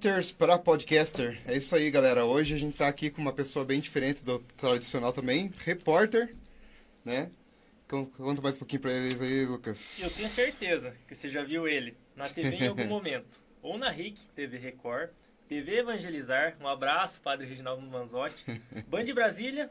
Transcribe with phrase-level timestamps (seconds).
[0.00, 1.38] podcasters para podcaster.
[1.46, 2.24] É isso aí, galera.
[2.24, 6.34] Hoje a gente tá aqui com uma pessoa bem diferente do tradicional também, repórter,
[7.04, 7.30] né?
[7.86, 10.00] Conta mais um pouquinho para eles aí, Lucas.
[10.02, 13.38] Eu tenho certeza que você já viu ele na TV em algum momento.
[13.62, 15.10] Ou na RIC, TV Record,
[15.46, 16.56] TV Evangelizar.
[16.60, 18.42] Um abraço, Padre Reginaldo Manzotti.
[18.88, 19.70] Band de Brasília.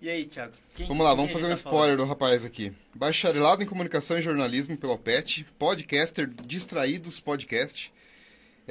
[0.00, 0.54] E aí, Thiago?
[0.76, 1.98] Quem, vamos lá, vamos fazer um tá spoiler falando?
[1.98, 2.72] do rapaz aqui.
[2.94, 7.92] Bacharelado em Comunicação e Jornalismo pela PET, podcaster Distraídos Podcast,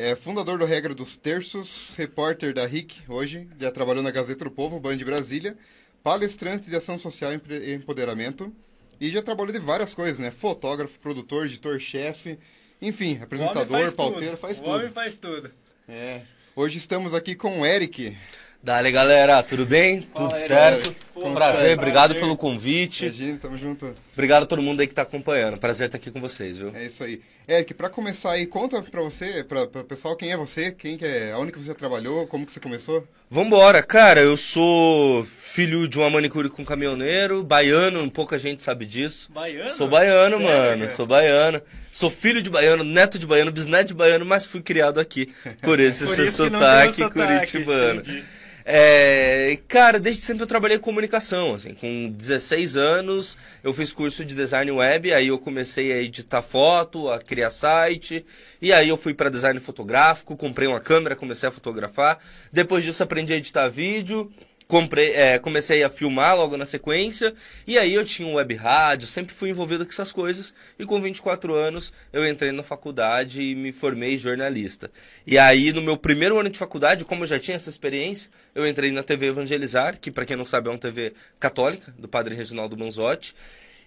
[0.01, 4.51] é fundador do Regra dos Terços, repórter da RIC hoje, já trabalhou na Gazeta do
[4.51, 5.57] Povo, Band de Brasília,
[6.01, 8.49] palestrante de ação social e empoderamento,
[8.97, 10.31] e já trabalhou de várias coisas, né?
[10.31, 12.39] Fotógrafo, produtor, editor-chefe,
[12.81, 14.71] enfim, apresentador, pauteiro, faz tudo.
[14.71, 15.51] O homem faz tudo.
[15.85, 16.21] É.
[16.55, 18.15] Hoje estamos aqui com o Eric.
[18.63, 20.03] Dale, galera, tudo bem?
[20.03, 20.95] tudo certo?
[21.27, 23.05] Um prazer, obrigado pelo convite.
[23.05, 23.93] Imagina, tamo junto.
[24.13, 25.57] Obrigado a todo mundo aí que tá acompanhando.
[25.57, 26.71] Prazer estar aqui com vocês, viu?
[26.75, 27.21] É isso aí.
[27.47, 31.05] Eric, para começar aí, conta pra você, pra, pra pessoal, quem é você, quem que
[31.05, 33.07] é, aonde que você trabalhou, como que você começou?
[33.27, 39.31] Vambora, cara, eu sou filho de uma manicure com caminhoneiro, baiano, pouca gente sabe disso.
[39.31, 39.71] Baiano?
[39.71, 40.51] Sou baiano, Sério?
[40.51, 41.61] mano, sou baiano.
[41.91, 45.33] Sou filho de baiano, neto de baiano, bisneto de baiano, mas fui criado aqui.
[45.61, 48.01] Por esse Por seu sotaque curitibano.
[48.01, 48.23] Entendi.
[48.71, 54.23] É, cara, desde sempre eu trabalhei com comunicação, assim, com 16 anos eu fiz curso
[54.23, 58.23] de design web, aí eu comecei a editar foto, a criar site,
[58.61, 62.19] e aí eu fui para design fotográfico, comprei uma câmera, comecei a fotografar,
[62.53, 64.31] depois disso aprendi a editar vídeo,
[64.69, 67.33] comprei, é, comecei a filmar logo na sequência,
[67.65, 71.01] e aí eu tinha um web rádio, sempre fui envolvido com essas coisas, e com
[71.01, 74.91] 24 anos eu entrei na faculdade e me formei jornalista.
[75.25, 78.65] E aí no meu primeiro ano de faculdade, como eu já tinha essa experiência, eu
[78.67, 82.35] entrei na TV Evangelizar, que para quem não sabe é uma TV católica, do padre
[82.35, 83.33] Reginaldo Manzotti,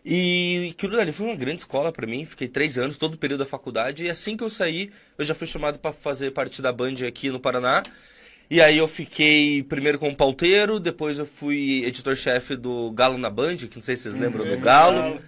[0.04, 2.24] e aquilo ali foi uma grande escola para mim.
[2.24, 4.04] Fiquei três anos, todo o período da faculdade.
[4.04, 7.30] E assim que eu saí, eu já fui chamado para fazer parte da Band aqui
[7.30, 7.84] no Paraná.
[8.50, 13.56] E aí eu fiquei primeiro como pauteiro, depois eu fui editor-chefe do Galo na Band,
[13.56, 15.20] que não sei se vocês lembram do Galo.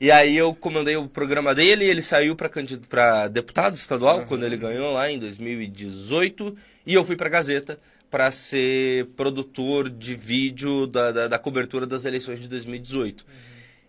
[0.00, 4.26] E aí eu comandei o programa dele, ele saiu para deputado estadual, uhum.
[4.26, 7.78] quando ele ganhou lá em 2018, e eu fui para Gazeta
[8.10, 13.20] para ser produtor de vídeo da, da, da, cobertura das eleições de 2018.
[13.22, 13.26] Uhum.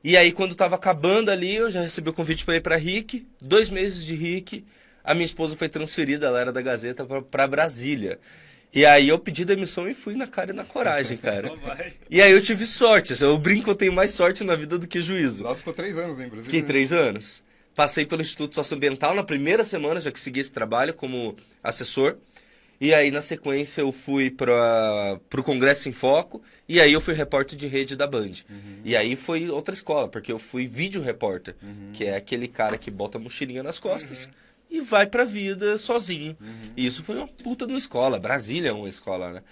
[0.03, 3.27] E aí quando estava acabando ali, eu já recebi o convite para ir para RIC,
[3.41, 4.63] dois meses de RIC,
[5.03, 8.19] a minha esposa foi transferida, ela era da Gazeta, para Brasília.
[8.75, 11.49] E aí eu pedi demissão e fui na cara e na coragem, cara.
[12.11, 13.13] e aí eu tive sorte.
[13.13, 15.45] Assim, eu brinco que eu tenho mais sorte na vida do que juízo.
[15.45, 16.43] Lá ficou três anos, hein, Brasil?
[16.43, 17.41] Fiquei três anos.
[17.73, 22.17] Passei pelo Instituto Socioambiental na primeira semana, já que segui esse trabalho como assessor.
[22.79, 26.41] E aí, na sequência, eu fui para o Congresso em Foco.
[26.67, 28.31] E aí, eu fui repórter de rede da Band.
[28.49, 28.81] Uhum.
[28.83, 31.91] E aí, foi outra escola, porque eu fui vídeo repórter, uhum.
[31.93, 34.25] que é aquele cara que bota a mochilinha nas costas.
[34.25, 34.45] Uhum
[34.77, 36.35] e vai pra vida sozinho.
[36.39, 36.71] Uhum.
[36.75, 38.19] E isso foi uma puta de uma escola.
[38.19, 39.43] Brasília é uma escola, né?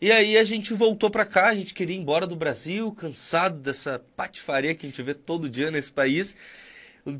[0.00, 3.58] E aí a gente voltou pra cá, a gente queria ir embora do Brasil, cansado
[3.58, 6.36] dessa patifaria que a gente vê todo dia nesse país.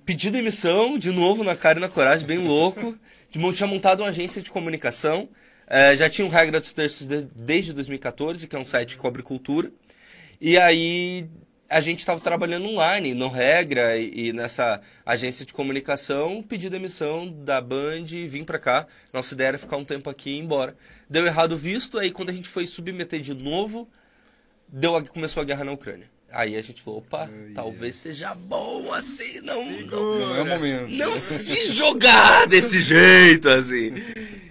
[0.04, 2.98] Pedi demissão, de novo, na cara e na coragem, bem louco.
[3.28, 5.28] De, tinha montado uma agência de comunicação.
[5.66, 9.02] É, já tinha um Regra dos Textos de, desde 2014, que é um site que
[9.02, 9.70] cobre cultura.
[10.40, 11.28] E aí
[11.68, 17.28] a gente estava trabalhando online, no Regra e, e, nessa agência de comunicação, pedi demissão
[17.28, 18.86] da Band e vim para cá.
[19.12, 20.76] Nossa ideia era ficar um tempo aqui e ir embora.
[21.08, 23.88] Deu errado visto, aí quando a gente foi submeter de novo,
[24.68, 26.08] deu, começou a guerra na Ucrânia.
[26.30, 30.90] Aí a gente falou, opa, talvez seja bom assim, não, não, não é o momento.
[30.90, 33.92] Não se jogar desse jeito, assim.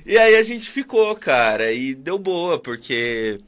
[0.06, 3.40] E aí a gente ficou, cara, e deu boa, porque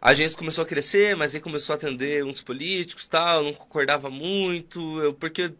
[0.00, 4.10] a agência começou a crescer, mas aí começou a atender uns políticos tal, não concordava
[4.10, 5.52] muito, eu, porque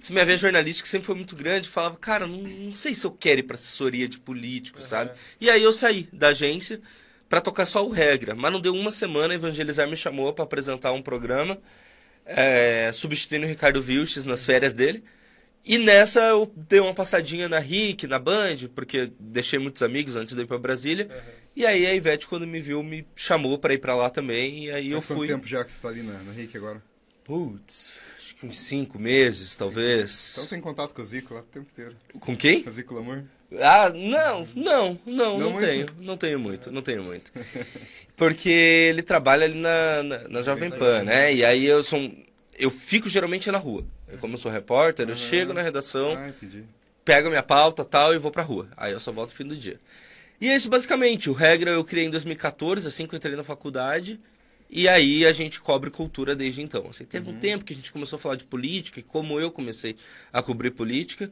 [0.00, 3.10] se minha vez jornalística sempre foi muito grande, falava, cara, não, não sei se eu
[3.10, 4.88] quero ir para assessoria de políticos, uhum.
[4.88, 5.10] sabe?
[5.40, 6.80] E aí eu saí da agência
[7.28, 10.92] para tocar só o regra, mas não deu uma semana, Evangelizar me chamou para apresentar
[10.92, 11.58] um programa,
[12.24, 15.04] é, substituindo o Ricardo Vilches nas férias dele.
[15.66, 20.34] E nessa eu dei uma passadinha na RIC, na Band, porque deixei muitos amigos antes
[20.34, 21.08] de ir para Brasília.
[21.10, 21.43] Uhum.
[21.56, 24.66] E aí a Ivete, quando me viu, me chamou para ir para lá também.
[24.66, 25.28] E aí Faz eu fui.
[25.28, 26.82] quanto tempo já que você tá ali na, na RIC agora?
[27.22, 30.12] Putz, acho que uns cinco meses, talvez.
[30.12, 30.46] Cinco.
[30.46, 31.96] Então tem contato com o Zico lá o tempo inteiro.
[32.20, 32.62] Com quem?
[32.62, 33.22] Com o Zico Lamour?
[33.60, 35.86] Ah, não, não, não, não, não tenho.
[36.00, 37.32] Não tenho muito, não tenho muito.
[38.16, 41.32] Porque ele trabalha ali na, na, na Jovem Pan, né?
[41.32, 42.12] E aí eu sou.
[42.58, 43.86] Eu fico geralmente na rua.
[44.08, 46.32] Eu, como eu sou repórter, eu chego na redação, ah,
[47.04, 48.68] pego minha pauta tal e vou pra rua.
[48.76, 49.80] Aí eu só volto no fim do dia.
[50.40, 51.30] E é isso basicamente.
[51.30, 54.20] O Regra eu criei em 2014, assim que eu entrei na faculdade.
[54.68, 56.86] E aí a gente cobre cultura desde então.
[56.88, 57.36] Assim, teve uhum.
[57.36, 59.94] um tempo que a gente começou a falar de política, e como eu comecei
[60.32, 61.30] a cobrir política.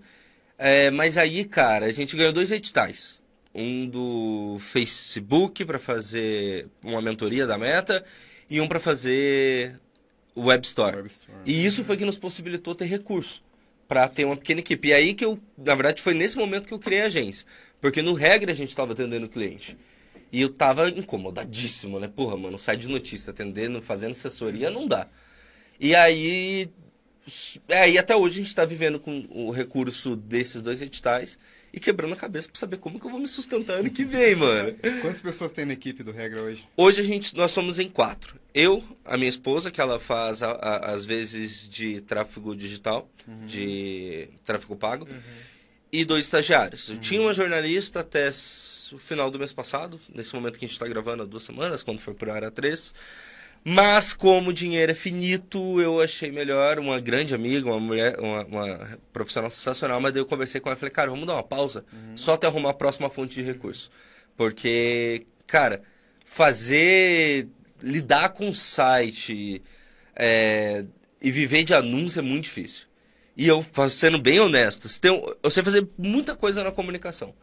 [0.57, 3.21] É, mas aí, cara, a gente ganhou dois editais.
[3.55, 8.05] Um do Facebook para fazer uma mentoria da Meta
[8.49, 9.79] e um para fazer
[10.35, 10.97] o Web Store.
[10.97, 11.39] Web Store.
[11.45, 13.43] E isso foi que nos possibilitou ter recurso
[13.89, 14.89] para ter uma pequena equipe.
[14.89, 17.47] E aí que eu, na verdade, foi nesse momento que eu criei a agência.
[17.83, 19.77] Porque no regra a gente estava atendendo o cliente.
[20.33, 22.09] E eu tava incomodadíssimo, né?
[22.09, 25.07] Porra, mano, sai de notícia, atendendo, fazendo assessoria, não dá.
[25.79, 26.71] E aí.
[27.69, 31.39] É, aí até hoje a gente tá vivendo com o recurso desses dois editais
[31.73, 34.35] e quebrando a cabeça pra saber como que eu vou me sustentar ano que vem,
[34.35, 34.75] mano.
[35.01, 36.65] Quantas pessoas tem na equipe do Regra hoje?
[36.77, 38.37] Hoje a gente, nós somos em quatro.
[38.53, 43.09] Eu, a minha esposa, que ela faz a- a- às vezes de tráfego digital,
[43.47, 45.07] de tráfego pago,
[45.93, 46.89] e dois estagiários.
[46.89, 48.31] Eu tinha uma jornalista até
[48.93, 51.83] o final do mês passado, nesse momento que a gente está gravando há duas semanas,
[51.83, 52.95] quando foi por hora três.
[53.65, 58.45] Mas como o dinheiro é finito, eu achei melhor uma grande amiga, uma mulher, uma,
[58.45, 61.45] uma profissional sensacional, mas daí eu conversei com ela e falei, cara, vamos dar uma
[61.45, 61.85] pausa,
[62.17, 63.91] só até arrumar a próxima fonte de recurso.
[64.37, 65.83] Porque, cara,
[66.25, 67.49] fazer.
[67.83, 69.63] lidar com o site
[70.17, 70.85] é,
[71.21, 72.87] e viver de anúncio é muito difícil.
[73.43, 74.87] E eu, sendo bem honesto,
[75.43, 77.35] eu sei fazer muita coisa na comunicação.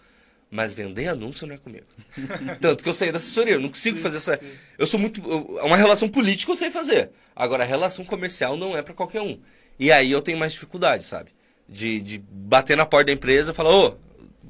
[0.50, 1.86] Mas vender anúncio não é comigo.
[2.62, 4.40] Tanto que eu saí da assessoria, eu não consigo fazer essa.
[4.78, 5.20] Eu sou muito.
[5.30, 7.10] eu- Uma relação política eu sei fazer.
[7.36, 9.38] Agora, a relação comercial não é pra qualquer um.
[9.78, 11.32] E aí eu tenho mais dificuldade, sabe?
[11.68, 13.98] De, de bater na porta da empresa e falar, ô,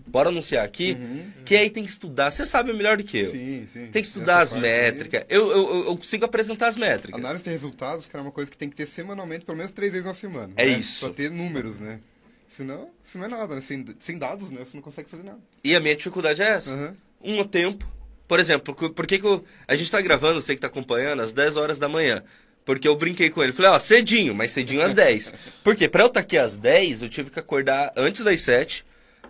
[0.10, 0.98] bora anunciar aqui.
[1.46, 2.32] Que aí tem que estudar.
[2.32, 3.30] Você sabe melhor do que eu.
[3.32, 3.88] Sim, sim.
[3.88, 4.62] Tem que estudar Essa as aí.
[4.62, 5.24] métricas.
[5.30, 7.20] Eu, eu, eu- consigo apresentar as métricas.
[7.20, 9.92] Análise de resultados, que é uma coisa que tem que ter semanalmente, pelo menos três
[9.92, 10.52] vezes na semana.
[10.58, 10.72] É né?
[10.72, 11.06] isso.
[11.06, 12.00] Pra ter números, né?
[12.48, 13.62] Senão, isso não é nada, né?
[13.62, 14.62] Sem, sem dados, né?
[14.66, 15.40] Você não consegue fazer nada.
[15.64, 16.74] E a minha dificuldade é essa.
[16.74, 16.96] Aham.
[17.24, 17.86] um tempo.
[18.28, 21.22] Por exemplo, por por que, que eu- a gente tá gravando, você que tá acompanhando,
[21.22, 22.24] às 10 horas da manhã?
[22.66, 23.52] Porque eu brinquei com ele.
[23.54, 25.34] Falei, ó, cedinho, mas cedinho às 10.
[25.64, 28.86] Porque pra eu estar aqui às 10, eu tive que acordar antes das 7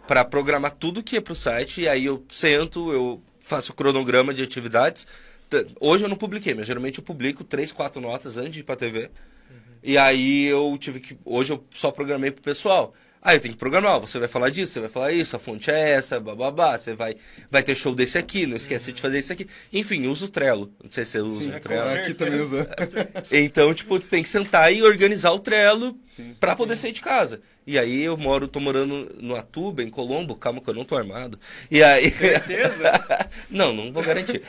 [0.09, 1.81] pra programar tudo que ia pro site.
[1.81, 5.05] E aí eu sento, eu faço o cronograma de atividades.
[5.79, 8.75] Hoje eu não publiquei, mas geralmente eu publico 3, 4 notas antes de ir pra
[8.75, 9.11] TV.
[9.83, 11.15] E aí eu tive que.
[11.23, 12.91] Hoje eu só programei pro pessoal.
[13.21, 15.69] Aí eu tenho que programar, você vai falar disso, você vai falar isso, a fonte
[15.69, 17.15] é essa, bababá, você vai,
[17.51, 19.45] vai ter show desse aqui, não esquece de fazer isso aqui.
[19.73, 20.71] Enfim, usa o Trello.
[20.81, 21.89] Não sei se você usa Sim, o Trello.
[21.89, 22.69] aqui também usa.
[23.29, 26.33] Então, tipo, tem que sentar e organizar o Trello Sim.
[26.39, 27.41] pra poder sair de casa.
[27.69, 30.97] E aí eu moro, tô morando no Atuba, em Colombo, calma que eu não tô
[30.97, 31.39] armado.
[31.69, 32.09] E aí.
[32.09, 32.91] Certeza?
[33.47, 34.41] não, não vou garantir.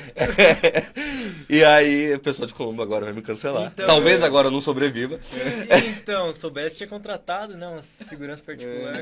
[1.47, 3.73] e aí o pessoal de Colombo agora vai me cancelar.
[3.75, 4.25] Então, Talvez é.
[4.25, 5.21] agora eu não sobreviva.
[6.01, 8.95] Então, soubesse, tinha contratado, não, umas segurança particular.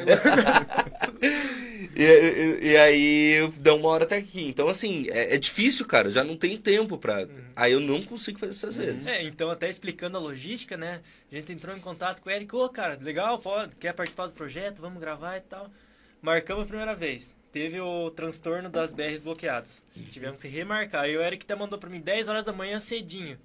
[1.96, 4.46] E, e- e aí eu dou uma hora até aqui.
[4.48, 6.08] Então, assim, é, é difícil, cara.
[6.08, 7.26] eu Já não tenho tempo pra.
[7.54, 9.06] Aí eu não consigo fazer essas vezes.
[9.06, 11.00] É, então até explicando a logística, né?
[11.30, 14.32] A gente entrou em contato com o Eric, ô cara, legal, pode, quer participar do
[14.32, 15.70] projeto, vamos gravar e tal.
[16.20, 17.34] Marcamos a primeira vez.
[17.52, 19.84] Teve o transtorno das BRs bloqueadas.
[20.10, 21.04] Tivemos que remarcar.
[21.04, 23.38] Aí o Eric até mandou pra mim 10 horas da manhã cedinho.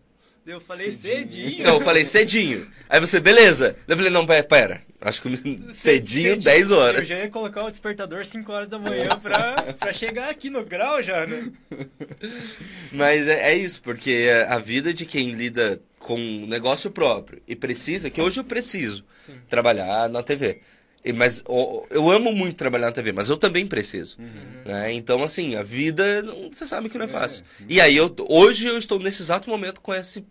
[0.46, 1.16] Eu falei, Cedinho.
[1.46, 1.62] cedinho?
[1.62, 2.70] Então, eu falei cedinho.
[2.90, 3.78] Aí você, beleza.
[3.88, 4.82] Eu falei, não, pera, pera.
[5.00, 5.30] Acho que
[5.74, 7.08] cedinho, 10 Eu horas.
[7.08, 11.02] já ia colocar o despertador 5 horas da manhã pra, pra chegar aqui no grau
[11.02, 11.50] já, né?
[12.92, 16.18] Mas é, é isso, porque a vida de quem lida com
[16.48, 19.34] negócio próprio e precisa, que hoje eu preciso Sim.
[19.50, 20.62] trabalhar na TV.
[21.04, 24.18] E- Mas ó, eu amo muito trabalhar na TV, mas eu também preciso.
[24.66, 24.92] né?
[24.94, 27.44] Então, assim, a vida, você sabe que não é fácil.
[27.68, 30.26] E aí, eu, hoje eu estou nesse exato momento com esse.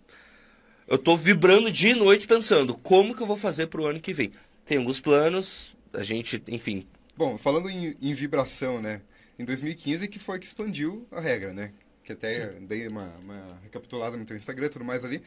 [0.87, 4.13] Eu estou vibrando dia e noite pensando como que eu vou fazer pro ano que
[4.13, 4.33] vem.
[4.67, 6.87] Tem alguns planos, a gente, enfim.
[7.17, 9.01] Bom, falando em, em vibração, né?
[9.39, 11.73] Em 2015 que foi que expandiu a regra, né?
[12.05, 15.23] Que até dei uma, uma recapitulada no teu Instagram e tudo mais ali.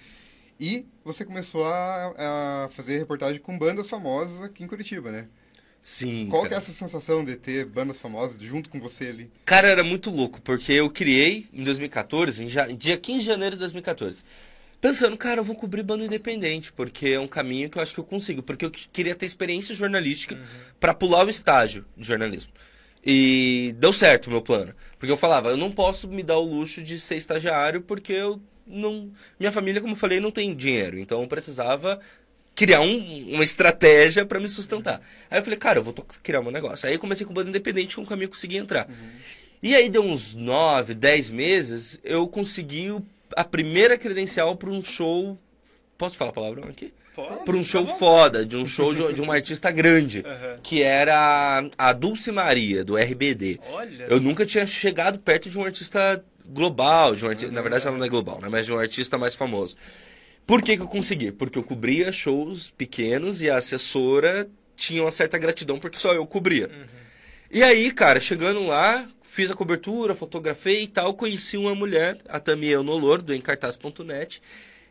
[0.59, 2.13] E você começou a,
[2.65, 5.27] a fazer reportagem com bandas famosas aqui em Curitiba, né?
[5.83, 6.27] Sim.
[6.29, 6.61] Qual que é cara.
[6.61, 9.31] essa sensação de ter bandas famosas junto com você ali?
[9.45, 13.55] Cara, era muito louco, porque eu criei em 2014, em ja- dia 15 de janeiro
[13.55, 14.23] de 2014.
[14.81, 17.99] Pensando, cara, eu vou cobrir banda independente, porque é um caminho que eu acho que
[17.99, 18.41] eu consigo.
[18.41, 20.39] Porque eu que- queria ter experiência jornalística
[20.79, 22.51] pra pular o estágio de jornalismo.
[23.05, 24.73] E deu certo o meu plano.
[24.97, 28.41] Porque eu falava, eu não posso me dar o luxo de ser estagiário, porque eu
[28.65, 29.11] não.
[29.39, 30.97] Minha família, como eu falei, não tem dinheiro.
[30.99, 31.99] Então eu precisava
[32.55, 35.01] criar um- uma estratégia pra me sustentar.
[35.29, 35.93] Aí eu falei, cara, eu vou
[36.23, 36.87] criar meu negócio.
[36.87, 38.87] Aí eu comecei com banda independente, com o caminho eu consegui entrar.
[39.61, 42.95] E aí deu uns 9, 10 meses, eu consegui
[43.35, 45.37] a primeira credencial para um show.
[45.97, 46.93] Posso falar a palavra aqui?
[47.45, 50.59] Para um show tá foda, de um show de, de uma artista grande, Aham.
[50.61, 53.57] que era a Dulce Maria, do RBD.
[53.71, 54.05] Olha.
[54.09, 57.97] Eu nunca tinha chegado perto de um artista global, de um artista, na verdade ela
[57.97, 59.75] não é global, né, mas de um artista mais famoso.
[60.45, 61.31] Por que, que eu consegui?
[61.31, 66.25] Porque eu cobria shows pequenos e a assessora tinha uma certa gratidão porque só eu
[66.25, 66.69] cobria.
[67.49, 72.39] E aí, cara, chegando lá, fiz a cobertura, fotografei e tal, conheci uma mulher, a
[72.39, 74.41] Tamie Nolor, do encartaz.net,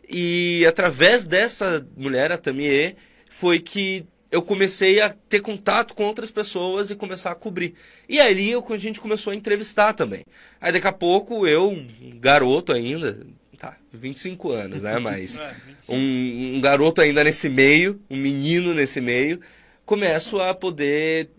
[0.09, 2.97] e através dessa mulher, a Tamie,
[3.29, 7.75] foi que eu comecei a ter contato com outras pessoas e começar a cobrir.
[8.09, 10.25] E ali eu, a gente começou a entrevistar também.
[10.61, 13.25] Aí daqui a pouco eu, um garoto ainda,
[13.57, 15.95] tá, 25 anos, né, mas É, 25.
[15.95, 19.41] um, um garoto ainda nesse meio, um menino nesse meio,
[19.87, 21.31] começo a poder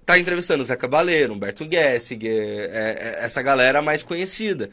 [0.00, 4.68] estar entrevistando Zé Cabaleiro, Humberto Gessinger, é, é, essa galera mais conhecida.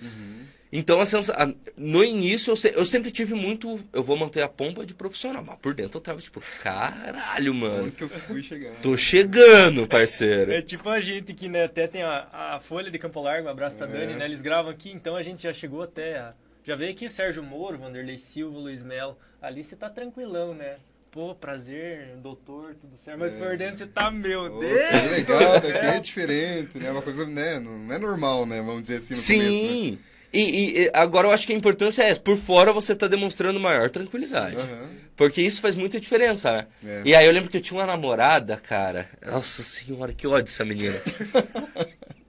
[0.71, 3.79] Então, a sensa- a- no início, eu, se- eu sempre tive muito.
[3.91, 7.83] Eu vou manter a pompa de profissional, mas por dentro eu tava tipo, caralho, mano.
[7.85, 8.75] Onde que eu fui chegar?
[8.81, 10.51] Tô chegando, parceiro.
[10.51, 13.51] É tipo a gente que né, até tem a, a Folha de Campo Largo, um
[13.51, 13.89] abraço pra É.
[13.89, 14.25] Dani, né?
[14.25, 16.17] Eles gravam aqui, então a gente já chegou até.
[16.19, 16.33] a-
[16.63, 19.17] já veio aqui Sérgio Moro, Vanderlei Silva, Luiz Melo.
[19.41, 20.75] Ali você tá tranquilão, né?
[21.09, 23.17] Pô, prazer, doutor, tudo certo.
[23.17, 24.79] Mas por dentro você tá, meu Deus!
[25.01, 25.81] que legal, daqui céu.
[25.89, 26.91] é diferente, né?
[26.91, 27.57] Uma coisa, né?
[27.57, 28.61] Não é normal, né?
[28.61, 29.69] Vamos dizer assim no começo, né?
[29.69, 29.99] Sim.
[30.33, 32.19] E- e agora eu acho que a importância é essa.
[32.19, 34.55] Por fora você tá demonstrando maior tranquilidade.
[34.57, 34.89] Aham.
[35.15, 36.67] Porque isso faz muita diferença, né?
[36.85, 37.01] É.
[37.05, 39.09] E aí eu lembro que eu tinha uma namorada, cara.
[39.25, 40.95] Nossa senhora, que ódio dessa menina.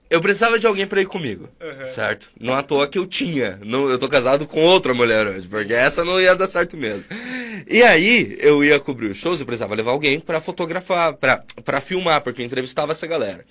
[0.09, 1.85] Eu precisava de alguém pra ir comigo, Uhum.
[1.85, 2.29] certo?
[2.37, 3.57] Não à toa que eu tinha.
[3.63, 7.05] Não, eu tô casado com outra mulher hoje, porque essa não ia dar certo mesmo.
[7.65, 11.13] E aí, eu ia cobrir os shows, eu precisava levar alguém pra fotografar,
[11.63, 13.45] pra filmar, porque eu entrevistava essa galera.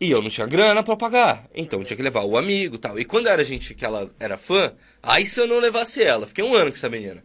[0.00, 1.46] E eu não tinha grana pra pagar.
[1.54, 2.98] Então tinha que levar o amigo e tal.
[2.98, 4.72] E quando era gente que ela era fã,
[5.02, 7.24] aí se eu não levasse ela, fiquei um ano com essa menina.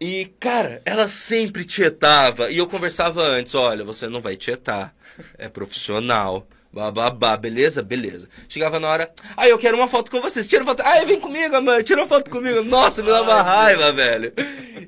[0.00, 2.50] E, cara, ela sempre tietava.
[2.50, 4.94] E eu conversava antes, olha, você não vai tietar.
[5.36, 6.46] É profissional.
[6.72, 7.82] Bababá, beleza?
[7.82, 8.28] Beleza.
[8.48, 10.46] Chegava na hora, ah, eu quero uma foto com vocês.
[10.46, 10.82] Tira uma foto.
[10.86, 11.82] Ai, vem comigo, amor.
[11.82, 12.62] Tira uma foto comigo.
[12.62, 14.32] Nossa, me uma raiva, velho.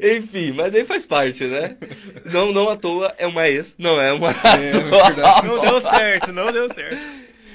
[0.03, 1.77] Enfim, mas daí faz parte, né?
[2.27, 4.59] Não, não à toa é uma ex, não é uma atual.
[4.59, 5.47] verdade.
[5.47, 6.99] Não deu certo, não deu certo.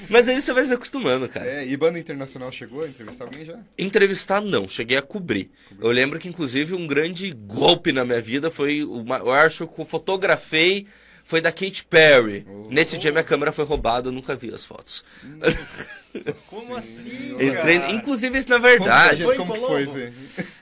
[0.08, 1.46] Mas aí você vai se acostumando, cara.
[1.46, 3.58] É, e banda internacional chegou a entrevistar alguém já?
[3.78, 5.50] Entrevistar não, cheguei a cobrir.
[5.80, 9.78] Eu lembro que inclusive um grande golpe na minha vida foi, uma, eu acho que
[9.80, 10.86] eu fotografei,
[11.28, 12.46] foi da Katy Perry.
[12.70, 15.04] Nesse dia minha câmera foi roubada, eu nunca vi as fotos.
[16.48, 17.92] Como assim, Entrei, cara?
[17.92, 19.24] inclusive isso na verdade.
[19.24, 20.10] Foi como que foi.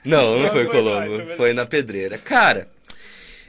[0.03, 1.35] Não, não Não foi em foi Colombo, beleza.
[1.37, 2.17] foi na Pedreira.
[2.17, 2.69] Cara,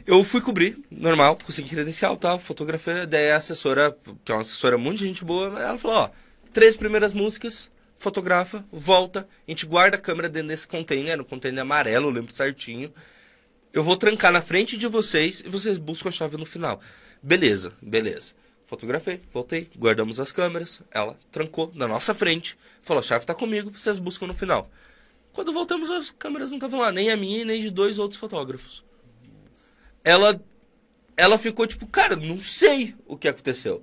[0.06, 3.92] eu fui cobrir, normal, consegui credencial tal, fotografia, daí a assessora,
[4.24, 6.10] que é uma assessora muito gente boa, ela falou, ó,
[6.52, 11.62] três primeiras músicas, fotografa, volta, a gente guarda a câmera dentro desse container, um container
[11.62, 12.92] amarelo, eu lembro certinho.
[13.72, 16.80] Eu vou trancar na frente de vocês e vocês buscam a chave no final.
[17.22, 18.32] Beleza, beleza.
[18.66, 23.70] Fotografei, voltei, guardamos as câmeras, ela trancou na nossa frente, falou, a chave tá comigo,
[23.70, 24.70] vocês buscam no final.
[25.32, 28.84] Quando voltamos, as câmeras não estavam lá, nem a minha nem de dois outros fotógrafos.
[30.04, 30.38] Ela,
[31.16, 33.82] ela ficou tipo, cara, não sei o que aconteceu.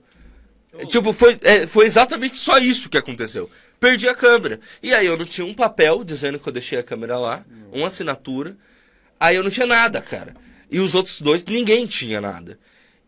[0.78, 3.50] É, Tipo, foi, é, foi exatamente só isso que aconteceu.
[3.80, 4.60] Perdi a câmera.
[4.84, 7.88] E aí eu não tinha um papel dizendo que eu deixei a câmera lá, uma
[7.88, 8.56] assinatura.
[9.20, 10.36] Aí eu não tinha nada, cara.
[10.70, 12.60] E os outros dois, ninguém tinha nada.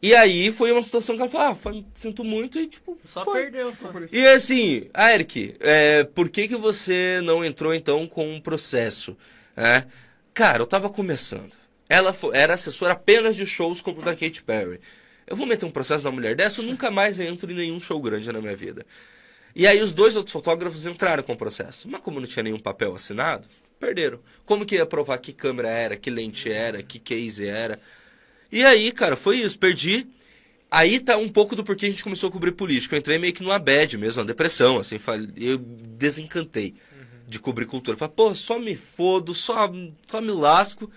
[0.01, 3.23] E aí foi uma situação que ela falou, ah, foi, sinto muito e tipo, Só
[3.23, 3.41] foi.
[3.43, 3.87] perdeu, só.
[3.87, 4.15] Por isso.
[4.15, 9.17] E assim, ah, Eric, é, por que, que você não entrou então com um processo?
[9.55, 9.85] É,
[10.33, 11.55] cara, eu tava começando.
[11.89, 14.79] Ela fo- era assessora apenas de shows como o da Katy Perry.
[15.25, 17.99] Eu vou meter um processo da mulher dessa, eu nunca mais entro em nenhum show
[17.99, 18.85] grande na minha vida.
[19.55, 21.89] E aí os dois outros fotógrafos entraram com o processo.
[21.89, 23.47] Mas como não tinha nenhum papel assinado,
[23.79, 24.19] perderam.
[24.45, 27.79] Como que ia provar que câmera era, que lente era, que case era?
[28.51, 30.07] E aí, cara, foi isso, perdi.
[30.69, 32.95] Aí tá um pouco do porquê a gente começou a cobrir política.
[32.95, 36.75] Eu entrei meio que numa bad mesmo, uma depressão, assim, falei- eu desencantei
[37.27, 37.97] de cobrir cultura.
[37.97, 39.69] Falei, pô, só me fodo, só,
[40.07, 40.89] só me lasco.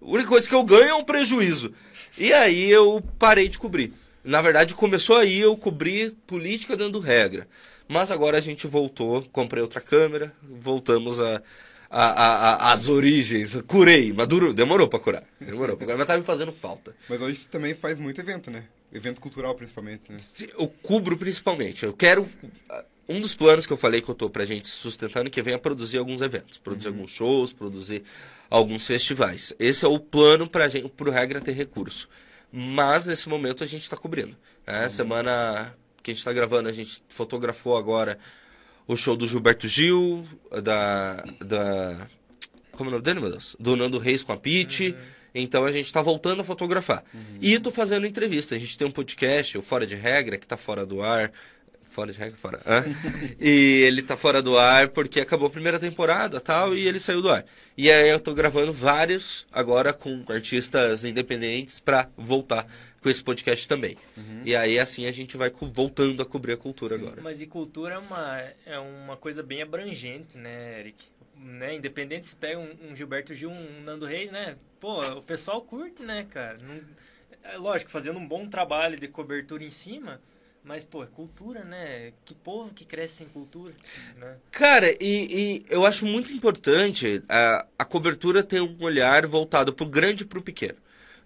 [0.00, 1.72] A única coisa que eu ganho é um prejuízo.
[2.16, 3.92] E aí eu parei de cobrir.
[4.24, 7.48] Na verdade, começou aí eu cobri política dando regra.
[7.86, 11.42] Mas agora a gente voltou, comprei outra câmera, voltamos a,
[11.90, 13.56] a, a- a- às origens.
[13.66, 15.24] Curei, mas durou, demorou pra curar.
[15.40, 16.94] Demorou pra curar, mas tá me fazendo falta.
[17.08, 18.64] Mas hoje também faz muito evento, né?
[18.92, 20.18] Evento cultural, principalmente, né?
[20.58, 21.84] Eu cubro principalmente.
[21.84, 22.28] Eu quero.
[23.08, 25.96] Um dos planos que eu falei que eu tô pra gente sustentando que vem produzir
[25.96, 28.02] alguns eventos, produzir alguns shows, produzir
[28.50, 29.54] alguns festivais.
[29.58, 32.06] Esse é o plano pra gente, pro regra ter recurso.
[32.52, 34.36] Mas nesse momento a gente tá cobrindo.
[34.66, 34.88] né?
[34.90, 38.18] Semana que a gente tá gravando, a gente fotografou agora
[38.88, 40.26] o show do Gilberto Gil,
[40.62, 41.22] da.
[41.44, 42.08] da
[42.72, 43.54] como é o nome dele, meu Deus?
[43.60, 44.96] Do Nando Reis com a Pete.
[45.34, 47.04] Então a gente tá voltando a fotografar.
[47.40, 48.54] E tô fazendo entrevista.
[48.54, 51.30] A gente tem um podcast, o Fora de Regra, que tá fora do ar.
[51.88, 52.60] Fora de regra, fora.
[52.66, 52.84] Hã?
[53.40, 57.22] e ele tá fora do ar porque acabou a primeira temporada tal, e ele saiu
[57.22, 57.44] do ar.
[57.76, 62.66] E aí eu tô gravando vários agora com artistas independentes pra voltar
[63.00, 63.96] com esse podcast também.
[64.16, 64.42] Uhum.
[64.44, 67.02] E aí assim a gente vai voltando a cobrir a cultura Sim.
[67.06, 67.22] agora.
[67.22, 71.06] Mas e cultura é uma, é uma coisa bem abrangente, né, Eric?
[71.36, 74.56] Né, independente se pega um, um Gilberto Gil, um Nando Reis, né?
[74.80, 76.58] Pô, o pessoal curte, né, cara?
[76.58, 76.80] Não,
[77.44, 80.20] é lógico, fazendo um bom trabalho de cobertura em cima,
[80.68, 82.12] mas, pô, é cultura, né?
[82.26, 83.72] Que povo que cresce sem cultura,
[84.18, 84.36] né?
[84.50, 89.86] Cara, e, e eu acho muito importante a, a cobertura ter um olhar voltado pro
[89.86, 90.76] grande e pro pequeno.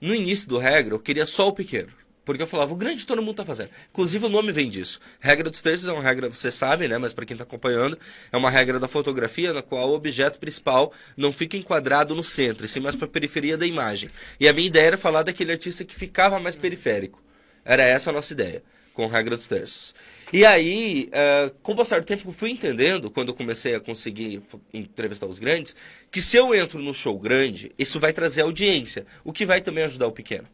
[0.01, 1.93] No início do regra, eu queria só o pequeno.
[2.25, 3.71] Porque eu falava, o grande todo mundo tá fazendo.
[3.91, 5.01] Inclusive o nome vem disso.
[5.19, 6.97] Regra dos terços é uma regra, você sabe, né?
[6.97, 7.99] Mas para quem tá acompanhando,
[8.31, 12.65] é uma regra da fotografia na qual o objeto principal não fica enquadrado no centro,
[12.65, 14.09] e sim mais pra periferia da imagem.
[14.39, 17.21] E a minha ideia era falar daquele artista que ficava mais periférico.
[17.65, 19.95] Era essa a nossa ideia com regra dos terços.
[20.33, 23.81] E aí, uh, com o passar do tempo, eu fui entendendo, quando eu comecei a
[23.81, 24.41] conseguir
[24.73, 25.75] entrevistar os grandes,
[26.11, 29.85] que se eu entro no show grande, isso vai trazer audiência, o que vai também
[29.85, 30.49] ajudar o pequeno.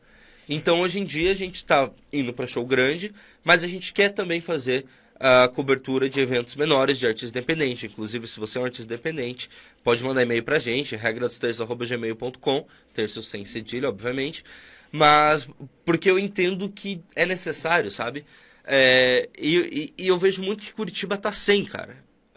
[0.49, 3.13] Então, hoje em dia, a gente está indo para show grande,
[3.45, 4.85] mas a gente quer também fazer
[5.21, 7.87] a cobertura de eventos menores de artista independente.
[7.87, 9.51] Inclusive, se você é um artista independente,
[9.85, 14.43] pode mandar e-mail para a gente, regra dos terços.gmail.com, terços sem cedilha, obviamente
[14.91, 15.49] mas
[15.85, 18.25] porque eu entendo que é necessário, sabe?
[18.65, 21.97] É, e, e, e, eu vejo muito que Curitiba tá sem, cara.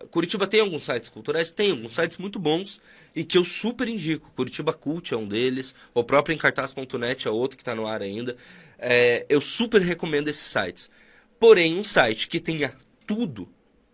[0.10, 1.52] Curitiba tem alguns sites culturais?
[1.52, 2.80] Tem alguns sites muito bons
[3.16, 4.32] e que eu super indico.
[4.36, 8.36] Curitiba Cult é um deles, o próprio Encartaz.net é outro que está no ar ainda.
[8.80, 10.90] É, eu super recomendo esses sites.
[11.40, 12.74] Porém, um site que tenha
[13.06, 13.50] tudo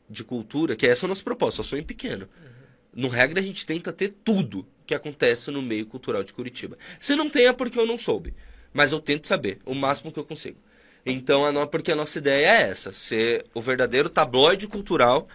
[0.09, 2.25] de cultura, que essa é a nossa proposta, só sou em pequeno.
[2.25, 3.01] Uhum.
[3.03, 6.77] No regra, a gente tenta ter tudo que acontece no meio cultural de Curitiba.
[6.99, 8.33] Se não tem, é porque eu não soube.
[8.73, 10.57] Mas eu tento saber, o máximo que eu consigo.
[11.05, 15.27] Então, porque a nossa ideia é essa: ser o verdadeiro tabloide cultural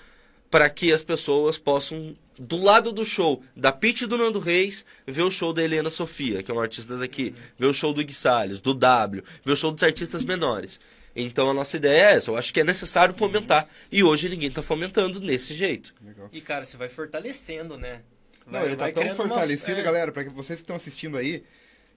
[0.50, 5.22] para que as pessoas possam, do lado do show da Pete do Nando Reis, ver
[5.22, 8.12] o show da Helena Sofia, que é uma artista daqui, ver o show do Gui
[8.12, 10.78] Salles, do W, ver o show dos artistas menores.
[11.16, 12.30] Então a nossa ideia é essa.
[12.30, 13.66] Eu acho que é necessário fomentar.
[13.90, 15.94] E hoje ninguém está fomentando desse jeito.
[16.04, 16.28] Legal.
[16.32, 18.00] E, cara, você vai fortalecendo, né?
[18.46, 19.82] Vai, Não, ele tá tão fortalecido, uma...
[19.82, 21.44] galera, para vocês que estão assistindo aí,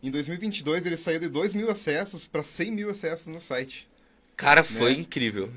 [0.01, 3.87] em 2022 ele saiu de 2 mil acessos para 100 mil acessos no site.
[4.35, 5.01] Cara, foi né?
[5.01, 5.51] incrível.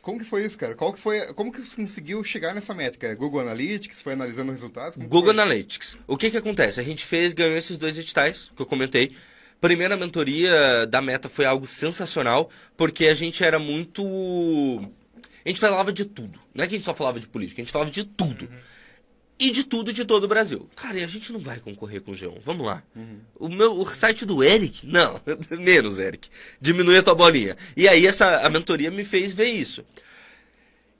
[0.00, 0.74] Como que foi isso, cara?
[0.74, 3.14] Qual que foi, como que você conseguiu chegar nessa métrica?
[3.14, 4.96] Google Analytics, foi analisando resultados?
[4.96, 5.98] Como Google Analytics.
[6.06, 6.80] O que que acontece?
[6.80, 9.14] A gente fez, ganhou esses dois editais que eu comentei.
[9.60, 14.02] Primeira mentoria da Meta foi algo sensacional, porque a gente era muito...
[15.44, 16.38] A gente falava de tudo.
[16.54, 18.46] Não é que a gente só falava de política, a gente falava de tudo.
[18.46, 18.77] Uhum
[19.38, 20.68] e de tudo de todo o Brasil.
[20.74, 22.38] Cara, e a gente não vai concorrer com o G1.
[22.40, 22.82] Vamos lá.
[22.96, 23.20] Uhum.
[23.38, 24.86] O meu o site do Eric?
[24.86, 25.20] Não,
[25.58, 26.28] menos Eric.
[26.60, 27.56] Diminui a tua bolinha.
[27.76, 29.84] E aí essa a mentoria me fez ver isso.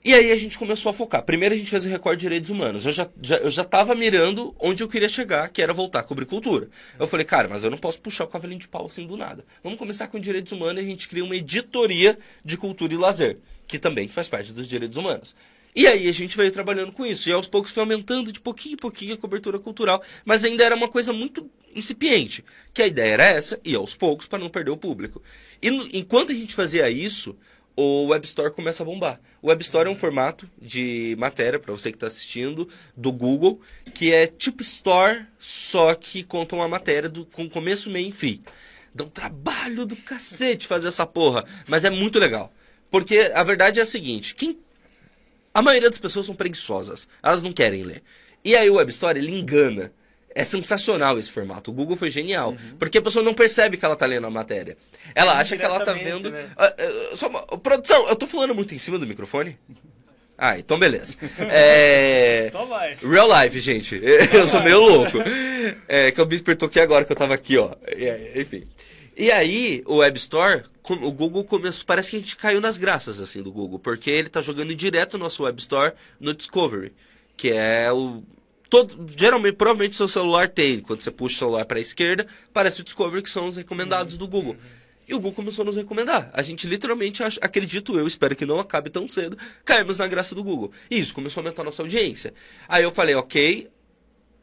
[0.03, 1.21] E aí a gente começou a focar.
[1.23, 2.85] Primeiro a gente fez o recorde de direitos humanos.
[2.85, 6.03] Eu já, já, eu já tava mirando onde eu queria chegar, que era voltar a
[6.03, 6.69] cobrir cultura.
[6.97, 9.43] Eu falei, cara, mas eu não posso puxar o cavalinho de pau assim do nada.
[9.61, 13.39] Vamos começar com direitos humanos e a gente cria uma editoria de cultura e lazer,
[13.67, 15.35] que também faz parte dos direitos humanos.
[15.75, 17.29] E aí a gente veio trabalhando com isso.
[17.29, 20.01] E aos poucos foi aumentando de pouquinho em pouquinho a cobertura cultural.
[20.25, 22.43] Mas ainda era uma coisa muito incipiente.
[22.73, 25.21] Que a ideia era essa, e aos poucos, para não perder o público.
[25.61, 27.35] E no, enquanto a gente fazia isso,
[27.75, 29.21] o Web Store começa a bombar.
[29.41, 33.61] O Web Store é um formato de matéria, para você que está assistindo, do Google,
[33.93, 38.43] que é tipo Store, só que conta uma matéria do, com começo, meio e fim.
[38.93, 42.51] Dá um trabalho do cacete fazer essa porra, mas é muito legal.
[42.89, 44.57] Porque a verdade é a seguinte: quem
[45.59, 47.05] a maioria das pessoas são preguiçosas.
[47.21, 48.01] Elas não querem ler.
[48.45, 49.91] E aí o Web Story, ele engana.
[50.33, 51.69] É sensacional esse formato.
[51.69, 52.51] O Google foi genial.
[52.51, 52.77] Uhum.
[52.77, 54.77] Porque a pessoa não percebe que ela tá lendo a matéria.
[55.13, 56.31] Ela acha que ela tá vendo.
[56.31, 56.45] Né?
[56.55, 57.41] Uh, uh, só uma...
[57.57, 59.57] Produção, eu tô falando muito em cima do microfone?
[60.37, 61.17] Ah, então beleza.
[61.37, 62.47] É...
[62.53, 62.95] Só vai.
[63.03, 63.99] Real life, gente.
[64.33, 65.17] eu sou meio louco.
[65.89, 67.75] É que eu me despertou aqui agora que eu tava aqui, ó.
[68.33, 68.63] Enfim.
[69.19, 71.85] E aí, o Web Store, o Google começou.
[71.85, 75.15] Parece que a gente caiu nas graças assim do Google, porque ele está jogando direto
[75.15, 76.93] o nosso Web Store no Discovery,
[77.35, 78.23] que é o.
[78.69, 80.79] Todo, geralmente, provavelmente seu celular tem.
[80.79, 84.15] Quando você puxa o celular para a esquerda, parece o Discovery, que são os recomendados
[84.15, 84.55] do Google.
[85.05, 86.29] E o Google começou a nos recomendar.
[86.33, 90.45] A gente literalmente, acredito eu, espero que não acabe tão cedo, caímos na graça do
[90.45, 90.71] Google.
[90.89, 92.33] E isso começou a aumentar a nossa audiência.
[92.69, 93.67] Aí eu falei, ok,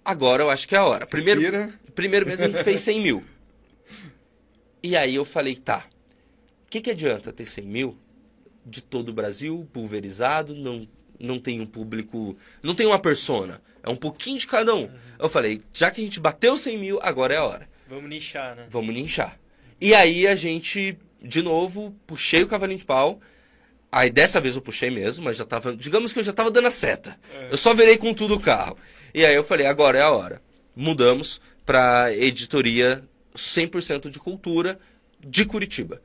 [0.05, 1.07] agora eu acho que é a hora.
[1.07, 3.25] Primeiro, primeiro mês a gente fez 100 mil.
[4.87, 5.85] E aí eu falei, tá,
[6.65, 7.99] o que, que adianta ter 100 mil
[8.65, 10.87] de todo o Brasil, pulverizado, não,
[11.19, 14.83] não tem um público, não tem uma persona, é um pouquinho de cada um.
[14.83, 14.91] Uhum.
[15.19, 17.69] Eu falei, já que a gente bateu 100 mil, agora é a hora.
[17.89, 18.69] Vamos nichar, né?
[18.71, 19.37] Vamos nichar.
[19.81, 23.21] E aí a gente, de novo, puxei o cavalinho de pau,
[23.91, 25.75] Aí dessa vez eu puxei mesmo, mas já tava.
[25.75, 27.19] Digamos que eu já tava dando a seta.
[27.51, 28.77] Eu só virei com tudo o carro.
[29.15, 30.43] E aí eu falei, agora é a hora.
[30.75, 33.03] Mudamos pra editoria
[33.37, 34.79] 100% de cultura
[35.21, 36.01] de Curitiba.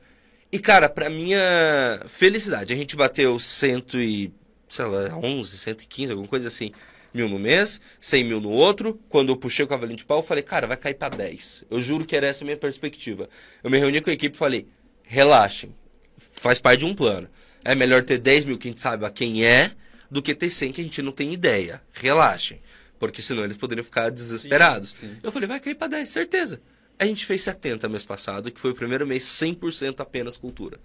[0.50, 4.32] E, cara, pra minha felicidade, a gente bateu cento e,
[4.68, 6.72] sei lá, 11, 115, alguma coisa assim,
[7.14, 9.00] mil no mês, 100 mil no outro.
[9.08, 11.64] Quando eu puxei o cavalinho de pau, eu falei, cara, vai cair pra 10.
[11.70, 13.28] Eu juro que era essa a minha perspectiva.
[13.62, 14.66] Eu me reuni com a equipe e falei,
[15.02, 15.74] relaxem,
[16.18, 17.28] faz parte de um plano.
[17.64, 19.70] É melhor ter 10 mil que a gente saiba quem é,
[20.10, 21.80] do que ter 100 que a gente não tem ideia.
[21.92, 22.60] Relaxem.
[22.98, 24.90] Porque senão eles poderiam ficar desesperados.
[24.90, 25.18] Sim, sim.
[25.22, 26.60] Eu falei, vai cair pra 10, certeza.
[27.02, 30.78] A gente fez 70 mês passado, que foi o primeiro mês 100% apenas cultura.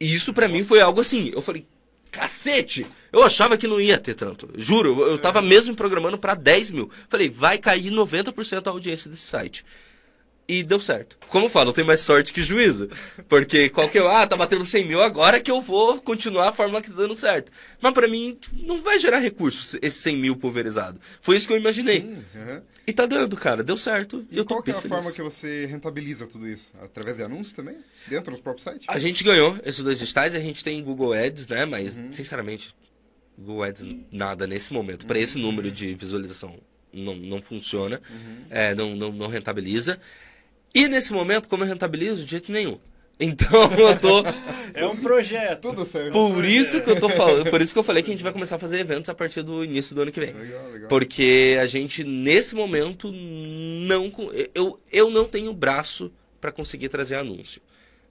[0.00, 1.66] E isso pra mim foi algo assim, eu falei,
[2.08, 2.86] cacete!
[3.12, 4.48] Eu achava que não ia ter tanto.
[4.56, 6.88] Juro, eu, eu tava mesmo me programando pra 10 mil.
[7.08, 9.64] Falei, vai cair 90% a audiência desse site.
[10.46, 11.16] E deu certo.
[11.28, 12.90] Como eu falo, eu tenho mais sorte que juízo.
[13.28, 14.02] Porque qualquer.
[14.02, 17.14] Ah, tá batendo 100 mil, agora que eu vou continuar a fórmula que tá dando
[17.14, 17.50] certo.
[17.80, 21.00] Mas pra mim, não vai gerar recursos esse 100 mil pulverizado.
[21.20, 22.02] Foi isso que eu imaginei.
[22.02, 22.62] Sim, aham.
[22.86, 23.62] E tá dando, cara.
[23.62, 24.26] Deu certo.
[24.30, 25.16] E eu tô qual que é a bem forma feliz.
[25.16, 26.74] que você rentabiliza tudo isso?
[26.82, 27.78] Através de anúncios também?
[28.06, 28.84] Dentro do próprio site?
[28.88, 31.64] A gente ganhou esses dois digitais, a gente tem Google Ads, né?
[31.64, 32.12] Mas, Uhum.
[32.12, 32.74] sinceramente,
[33.38, 35.06] Google Ads nada nesse momento.
[35.06, 36.54] Para esse número de visualização
[36.92, 38.36] não, não funciona, Uhum.
[38.50, 39.98] é, não, não, não rentabiliza.
[40.74, 42.24] E nesse momento, como eu rentabilizo?
[42.24, 42.78] De jeito nenhum.
[43.18, 44.22] Então eu tô.
[44.74, 45.70] É um projeto.
[45.70, 46.12] Tudo certo.
[46.12, 47.48] Por isso que eu tô falando.
[47.48, 49.42] Por isso que eu falei que a gente vai começar a fazer eventos a partir
[49.42, 50.34] do início do ano que vem.
[50.34, 50.88] Legal, legal.
[50.88, 54.10] Porque a gente, nesse momento, não.
[54.54, 57.62] Eu, eu não tenho braço para conseguir trazer anúncio.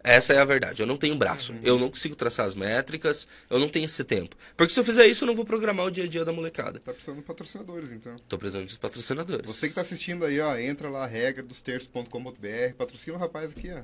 [0.04, 0.82] Essa é a verdade.
[0.82, 1.54] Eu não tenho braço.
[1.54, 1.60] Uhum.
[1.64, 3.26] Eu não consigo traçar as métricas.
[3.50, 4.36] Eu não tenho esse tempo.
[4.58, 6.80] Porque se eu fizer isso, eu não vou programar o dia a dia da molecada.
[6.80, 8.16] Tá precisando de patrocinadores, então.
[8.28, 9.46] Tô precisando de patrocinadores.
[9.46, 13.72] Você que tá assistindo aí, ó, entra lá, regra dos terços.com.br, patrocina o rapaz aqui,
[13.72, 13.82] ó.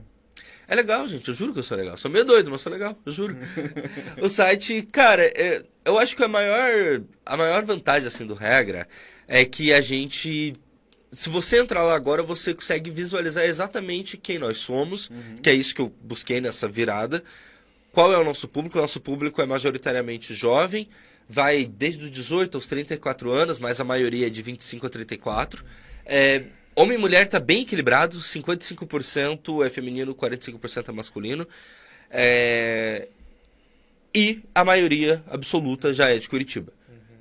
[0.67, 1.27] É legal, gente.
[1.27, 1.97] Eu juro que eu sou legal.
[1.97, 2.95] Sou meio doido, mas sou legal.
[3.05, 3.35] Eu juro.
[4.21, 8.87] o site, cara, é- eu acho que a maior, a maior vantagem, assim, do Regra
[9.27, 10.53] é que a gente...
[11.11, 15.09] Se você entrar lá agora, você consegue visualizar exatamente quem nós somos,
[15.41, 17.23] que é isso que eu busquei nessa virada.
[17.91, 18.77] Qual é o nosso público?
[18.77, 20.87] O nosso público é majoritariamente jovem,
[21.27, 25.65] vai desde os 18 aos 34 anos, mas a maioria é de 25 a 34.
[26.05, 26.43] É,
[26.75, 31.47] homem e mulher está bem equilibrado, 55% é feminino, 45% é masculino.
[32.11, 33.07] É,
[34.13, 36.71] e a maioria absoluta já é de Curitiba.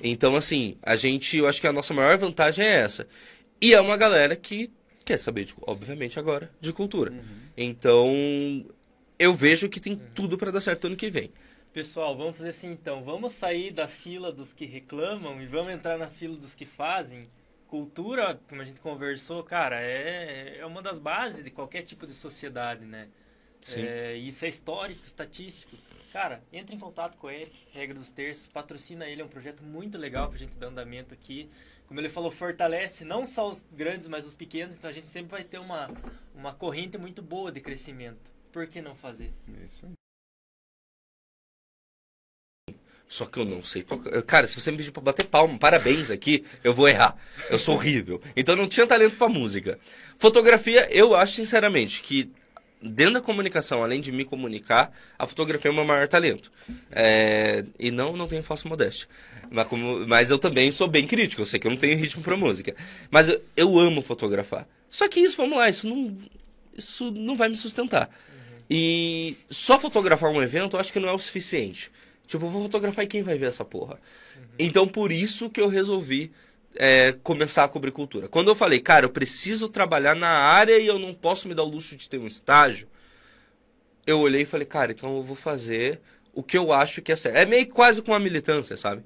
[0.03, 3.07] Então, assim, a gente, eu acho que a nossa maior vantagem é essa.
[3.61, 4.71] E é uma galera que
[5.05, 7.13] quer saber, de, obviamente, agora, de cultura.
[7.57, 8.65] Então,
[9.19, 11.33] eu vejo que tem tudo para dar certo ano que vem.
[11.73, 13.03] Pessoal, vamos fazer assim então.
[13.03, 17.29] Vamos sair da fila dos que reclamam e vamos entrar na fila dos que fazem.
[17.67, 22.15] Cultura, como a gente conversou, cara, é, é uma das bases de qualquer tipo de
[22.15, 23.09] sociedade, né?
[23.61, 23.83] Sim.
[23.83, 25.77] É, isso é histórico, estatístico.
[26.13, 29.63] Cara, entre em contato com o Eric, Regra dos Terços, patrocina ele, é um projeto
[29.63, 31.51] muito legal pra gente dar andamento aqui.
[31.89, 35.31] Como ele falou, fortalece não só os grandes, mas os pequenos, então a gente sempre
[35.31, 35.91] vai ter uma,
[36.35, 38.31] uma corrente muito boa de crescimento.
[38.53, 39.33] Por que não fazer?
[39.59, 39.93] É isso aí.
[43.09, 44.23] Só que eu não sei tocar.
[44.23, 47.17] Cara, se você me pedir pra bater palma, parabéns aqui, eu vou errar.
[47.49, 48.21] Eu sou horrível.
[48.37, 49.79] Então eu não tinha talento pra música.
[50.19, 52.31] Fotografia, eu acho sinceramente que
[52.83, 56.51] dentro da comunicação, além de me comunicar, a fotografia é o meu maior talento.
[56.91, 59.09] É, E não, não tenho falsa modéstia.
[59.51, 62.23] Mas, como- mas eu também sou bem crítico, eu sei que eu não tenho ritmo
[62.23, 62.75] pra música.
[63.11, 64.67] Mas eu, eu amo fotografar.
[64.91, 66.17] Só que isso, vamos lá, isso não,
[66.77, 68.11] isso não vai me sustentar.
[68.71, 71.91] E só fotografar um evento eu acho que não é o suficiente.
[72.27, 73.99] Tipo, eu vou fotografar e quem vai ver essa porra?
[74.59, 76.31] Então, por isso que eu resolvi
[76.79, 78.29] é, começar a cobrir cultura.
[78.29, 81.65] Quando eu falei, cara, eu preciso trabalhar na área e eu não posso me dar
[81.65, 82.87] o luxo de ter um estágio,
[84.07, 86.01] eu olhei e falei, cara, então eu vou fazer
[86.33, 87.37] o que eu acho que é certo.
[87.37, 89.03] É meio quase com uma militância, sabe?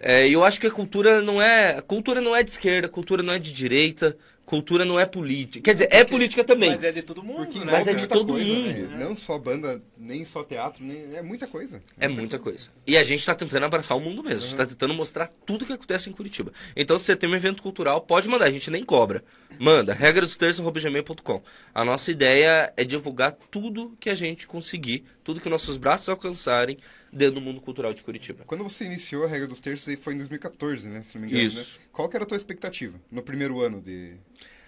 [0.00, 1.76] É, E eu acho que a cultura não é.
[1.76, 4.16] A cultura não é de esquerda, a cultura não é de direita,
[4.50, 5.62] cultura não é política.
[5.62, 6.70] Quer dizer, é política também.
[6.70, 7.70] Mas é de todo mundo, Porque né?
[7.70, 8.66] Mas é de muita todo coisa, mundo.
[8.66, 9.04] né?
[9.04, 11.04] Não só banda, nem só teatro, nem...
[11.14, 11.80] é muita coisa.
[12.00, 12.68] É muita coisa.
[12.84, 14.38] E a gente tá tentando abraçar o mundo mesmo.
[14.38, 16.52] A gente tá tentando mostrar tudo que acontece em Curitiba.
[16.74, 18.46] Então, se você tem um evento cultural, pode mandar.
[18.46, 19.22] A gente nem cobra.
[19.56, 19.94] Manda.
[19.94, 21.42] regra dos terços.gmail.com.
[21.72, 26.76] A nossa ideia é divulgar tudo que a gente conseguir, tudo que nossos braços alcançarem
[27.12, 28.44] dentro do mundo cultural de Curitiba.
[28.46, 31.02] Quando você iniciou a regra dos terços foi em 2014, né?
[31.02, 31.78] Se não me engano, Isso.
[31.78, 31.84] né?
[31.92, 34.14] Qual que era a tua expectativa no primeiro ano de,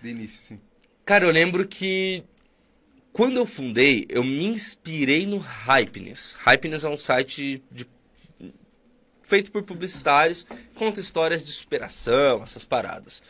[0.02, 0.60] de início, assim?
[1.04, 2.24] Cara, eu lembro que
[3.12, 6.34] quando eu fundei, eu me inspirei no Hypeness.
[6.46, 7.86] Hypeness é um site de-
[9.26, 13.22] feito por publicitários, conta histórias de superação, essas paradas.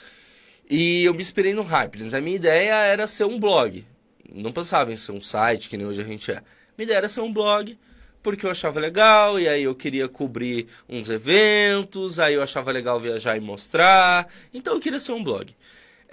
[0.68, 2.14] E eu me inspirei no Hypeness.
[2.14, 3.84] A minha ideia era ser um blog.
[4.32, 6.42] Não pensava em ser um site, que nem hoje a gente é.
[6.78, 7.78] Minha ideia era ser um blog
[8.22, 13.00] porque eu achava legal, e aí eu queria cobrir uns eventos, aí eu achava legal
[13.00, 15.54] viajar e mostrar, então eu queria ser um blog.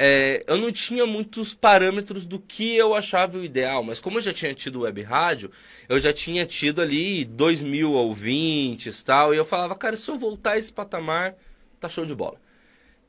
[0.01, 4.21] É, eu não tinha muitos parâmetros do que eu achava o ideal, mas como eu
[4.21, 5.51] já tinha tido web rádio,
[5.89, 10.17] eu já tinha tido ali 2 mil ouvintes tal, e eu falava, cara, se eu
[10.17, 11.35] voltar a esse patamar,
[11.79, 12.39] tá show de bola.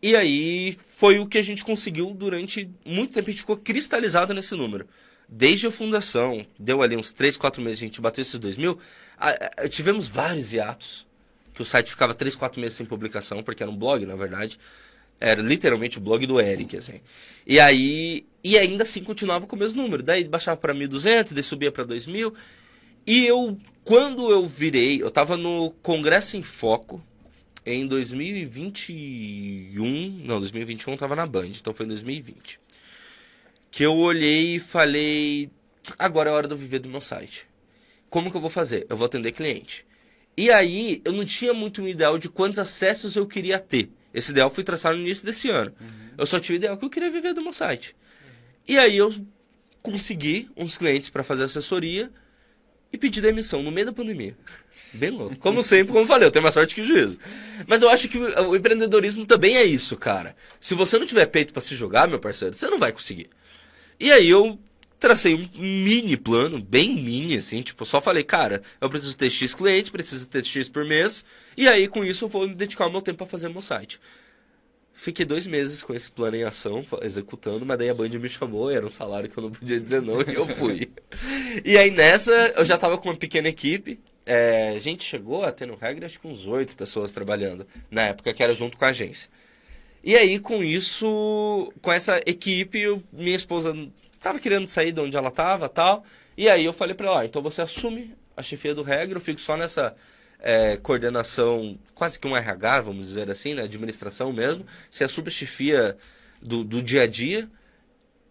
[0.02, 4.34] E aí foi o que a gente conseguiu durante muito tempo, a gente ficou cristalizado
[4.34, 4.88] nesse número
[5.30, 8.76] desde a fundação, deu ali uns 3, 4 meses, a gente bateu esses 2 mil,
[9.16, 11.06] a, a, tivemos vários hiatos,
[11.54, 14.58] que o site ficava 3, 4 meses sem publicação, porque era um blog, na verdade.
[15.20, 17.00] Era literalmente o blog do Eric, assim.
[17.46, 20.02] E aí, e ainda assim continuava com o mesmo número.
[20.02, 22.32] Daí baixava para 1.200, daí subia para 2.000.
[23.06, 27.02] E eu, quando eu virei, eu tava no Congresso em Foco,
[27.66, 32.58] em 2021, não, 2021 eu tava na Band, então foi em 2020
[33.70, 35.50] que eu olhei e falei:
[35.98, 37.48] agora é hora de eu viver do meu site.
[38.08, 38.86] Como que eu vou fazer?
[38.88, 39.86] Eu vou atender cliente.
[40.36, 43.90] E aí, eu não tinha muito um ideal de quantos acessos eu queria ter.
[44.12, 45.72] Esse ideal foi traçado no início desse ano.
[45.80, 45.86] Uhum.
[46.18, 47.94] Eu só tinha o ideal que eu queria viver do meu site.
[48.22, 48.28] Uhum.
[48.66, 49.14] E aí, eu
[49.82, 52.10] consegui uns clientes para fazer assessoria
[52.92, 54.36] e pedi demissão no meio da pandemia.
[54.92, 55.38] Bem louco.
[55.38, 57.18] Como sempre, como falei, eu tenho mais sorte que juízo.
[57.66, 60.34] Mas eu acho que o empreendedorismo também é isso, cara.
[60.60, 63.30] Se você não tiver peito para se jogar, meu parceiro, você não vai conseguir.
[64.00, 64.58] E aí eu
[64.98, 69.54] tracei um mini plano, bem mini, assim, tipo, só falei, cara, eu preciso ter X
[69.54, 71.24] clientes, preciso ter X por mês,
[71.56, 74.00] e aí com isso eu vou me dedicar o meu tempo para fazer meu site.
[74.92, 78.70] Fiquei dois meses com esse plano em ação, executando, mas daí a Band me chamou,
[78.70, 80.90] era um salário que eu não podia dizer não, e eu fui.
[81.64, 85.50] e aí nessa, eu já tava com uma pequena equipe, é, a gente chegou a
[85.50, 88.84] ter no regra acho que uns oito pessoas trabalhando, na época que era junto com
[88.84, 89.30] a agência.
[90.02, 93.74] E aí, com isso, com essa equipe, eu, minha esposa
[94.18, 96.04] tava querendo sair de onde ela tava tal.
[96.36, 99.20] E aí eu falei para ela, ah, então você assume a chefia do regra, eu
[99.20, 99.94] fico só nessa
[100.38, 103.62] é, coordenação, quase que um RH, vamos dizer assim, né?
[103.62, 104.64] Administração mesmo.
[104.90, 105.96] Você assume a chefia
[106.40, 107.50] do, do dia a dia.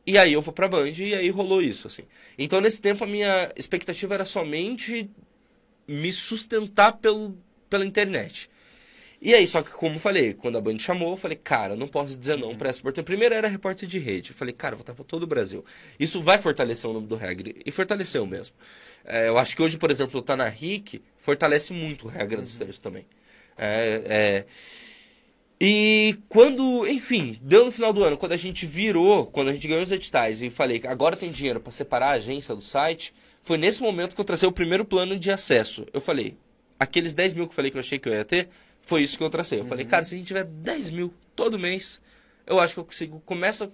[0.05, 2.03] E aí eu vou pra Band e aí rolou isso, assim.
[2.37, 5.07] Então, nesse tempo, a minha expectativa era somente
[5.87, 7.37] me sustentar pelo,
[7.69, 8.49] pela internet.
[9.21, 12.17] E aí, só que como falei, quando a Band chamou, eu falei, cara, não posso
[12.17, 13.03] dizer não para essa repórter.
[13.03, 14.31] Primeiro era repórter de rede.
[14.31, 15.63] Eu falei, cara, vou estar para todo o Brasil.
[15.99, 17.53] Isso vai fortalecer o nome do Regra.
[17.65, 18.55] E fortaleceu mesmo.
[19.03, 22.55] É, eu acho que hoje, por exemplo, estar na RIC fortalece muito o Regra dos
[22.55, 23.05] Textos também.
[23.57, 24.45] É, é,
[25.61, 29.67] e quando, enfim, deu no final do ano, quando a gente virou, quando a gente
[29.67, 33.13] ganhou os editais e falei que agora tem dinheiro para separar a agência do site,
[33.41, 35.85] foi nesse momento que eu tracei o primeiro plano de acesso.
[35.91, 36.37] Eu falei,
[36.79, 38.47] aqueles 10 mil que eu falei que eu achei que eu ia ter,
[38.81, 39.59] foi isso que eu tracei.
[39.59, 39.69] Eu uhum.
[39.69, 42.01] falei, cara, se a gente tiver 10 mil todo mês,
[42.45, 43.19] eu acho que eu consigo.
[43.21, 43.71] Começa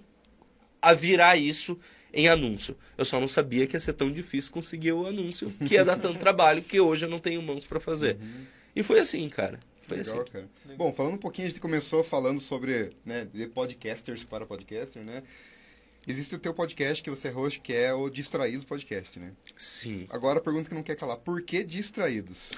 [0.80, 1.78] a virar isso
[2.12, 2.76] em anúncio.
[2.96, 5.96] Eu só não sabia que ia ser tão difícil conseguir o anúncio, que ia dar
[5.96, 8.16] tanto trabalho que hoje eu não tenho mãos para fazer.
[8.16, 8.46] Uhum.
[8.74, 9.60] E foi assim, cara.
[9.82, 10.32] Foi Legal, assim.
[10.32, 10.48] Cara.
[10.76, 15.22] Bom, falando um pouquinho, a gente começou falando sobre né, de podcasters para podcaster, né?
[16.06, 19.32] Existe o teu podcast que você é host, que é o Distraídos Podcast, né?
[19.58, 20.06] Sim.
[20.08, 21.16] Agora a pergunta que não quer calar.
[21.16, 22.52] Por que Distraídos?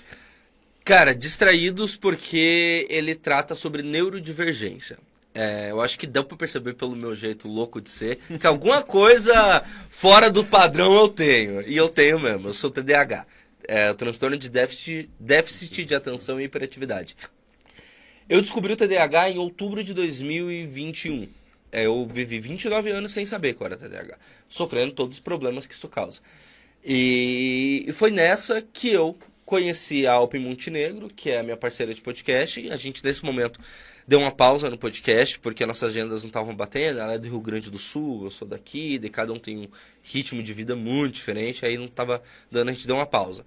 [0.88, 4.96] Cara, distraídos porque ele trata sobre neurodivergência.
[5.34, 8.82] É, eu acho que deu pra perceber pelo meu jeito louco de ser que alguma
[8.82, 11.60] coisa fora do padrão eu tenho.
[11.68, 13.26] E eu tenho mesmo, eu sou TDAH.
[13.64, 17.14] É, transtorno de déficit, déficit de atenção e hiperatividade.
[18.26, 21.28] Eu descobri o TDAH em outubro de 2021.
[21.70, 24.16] É, eu vivi 29 anos sem saber qual era TDAH,
[24.48, 26.22] sofrendo todos os problemas que isso causa.
[26.82, 31.94] E, e foi nessa que eu conheci a Alpin Montenegro, que é a minha parceira
[31.94, 32.70] de podcast.
[32.70, 33.58] A gente, nesse momento,
[34.06, 37.00] deu uma pausa no podcast, porque nossas agendas não estavam batendo.
[37.00, 39.68] Ela é do Rio Grande do Sul, eu sou daqui, de cada um tem um
[40.02, 43.42] ritmo de vida muito diferente, aí não estava dando, a gente deu uma pausa.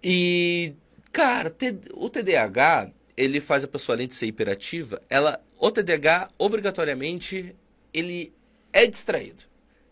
[0.00, 0.72] E,
[1.10, 1.52] cara,
[1.94, 7.56] o TDAH, ele faz a pessoa, além de ser hiperativa, ela, o TDAH, obrigatoriamente,
[7.92, 8.32] ele
[8.72, 9.42] é distraído.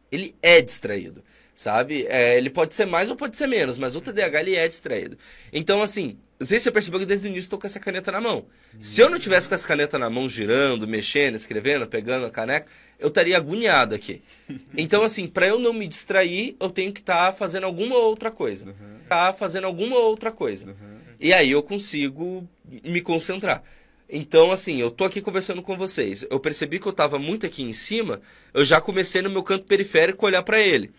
[0.09, 2.07] Ele é distraído sabe?
[2.09, 5.17] É, ele pode ser mais ou pode ser menos, mas o TDAH ele é distraído.
[5.53, 8.11] Então, assim, não sei se você percebeu que desde o início estou com essa caneta
[8.11, 8.47] na mão.
[8.81, 12.67] Se eu não tivesse com essa caneta na mão, girando, mexendo, escrevendo, pegando a caneca,
[12.99, 14.21] eu estaria agoniado aqui.
[14.77, 18.31] Então, assim, para eu não me distrair, eu tenho que estar tá fazendo alguma outra
[18.31, 18.67] coisa.
[18.67, 18.99] Uhum.
[19.09, 20.75] Tá fazendo alguma outra coisa.
[21.21, 22.49] E aí eu consigo
[22.83, 23.63] me concentrar.
[24.11, 26.27] Então, assim, eu tô aqui conversando com vocês.
[26.29, 28.21] Eu percebi que eu estava muito aqui em cima,
[28.53, 30.91] eu já comecei no meu canto periférico a olhar para ele.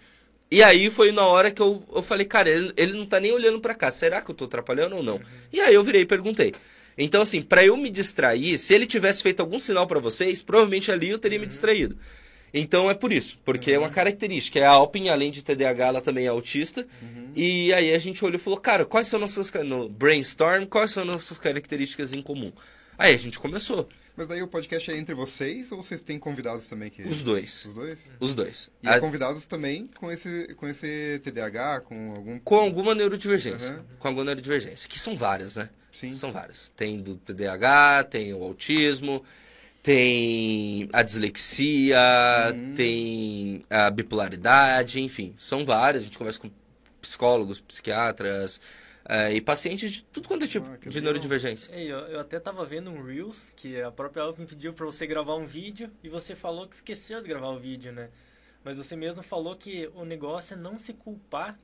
[0.53, 3.31] E aí foi na hora que eu, eu falei, cara, ele, ele não tá nem
[3.31, 3.89] olhando para cá.
[3.89, 5.15] Será que eu tô atrapalhando ou não?
[5.15, 5.23] Uhum.
[5.51, 6.53] E aí eu virei e perguntei.
[6.95, 10.91] Então, assim, para eu me distrair, se ele tivesse feito algum sinal para vocês, provavelmente
[10.91, 11.45] ali eu teria uhum.
[11.45, 11.97] me distraído.
[12.53, 14.59] Então é por isso, porque é uma característica.
[14.59, 16.85] É a Alpin, além de TDAH, ela também é autista.
[17.35, 19.51] E aí a gente olhou e falou, cara, quais são nossas.
[19.65, 22.51] No brainstorm, quais são nossas características em comum?
[22.95, 23.89] Aí a gente começou.
[24.15, 27.01] Mas daí o podcast é entre vocês ou vocês têm convidados também que...
[27.01, 27.65] Os dois.
[27.65, 28.11] Os dois?
[28.19, 28.69] Os dois.
[28.83, 32.39] E A- convidados também com esse, com esse TDAH, com algum...
[32.39, 33.73] com alguma neurodivergência.
[33.73, 33.83] Uhum.
[33.99, 34.87] Com alguma neurodivergência.
[34.87, 35.67] Que são várias, né?
[35.91, 36.13] Sim.
[36.13, 36.71] São várias.
[36.75, 39.23] Tem do TDAH, tem o autismo,
[39.81, 41.99] tem a dislexia,
[42.55, 42.73] Hum.
[42.75, 45.33] tem a bipolaridade, enfim.
[45.37, 46.03] São várias.
[46.03, 46.49] A gente conversa com
[47.01, 48.61] psicólogos, psiquiatras
[49.05, 51.73] eh, e pacientes de tudo quanto é tipo Ah, de neurodivergência.
[51.75, 55.05] Ei, eu, eu até tava vendo um Reels que a própria Alpin pediu pra você
[55.07, 58.09] gravar um vídeo e você falou que esqueceu de gravar o vídeo, né?
[58.63, 61.57] Mas você mesmo falou que o negócio é não se culpar,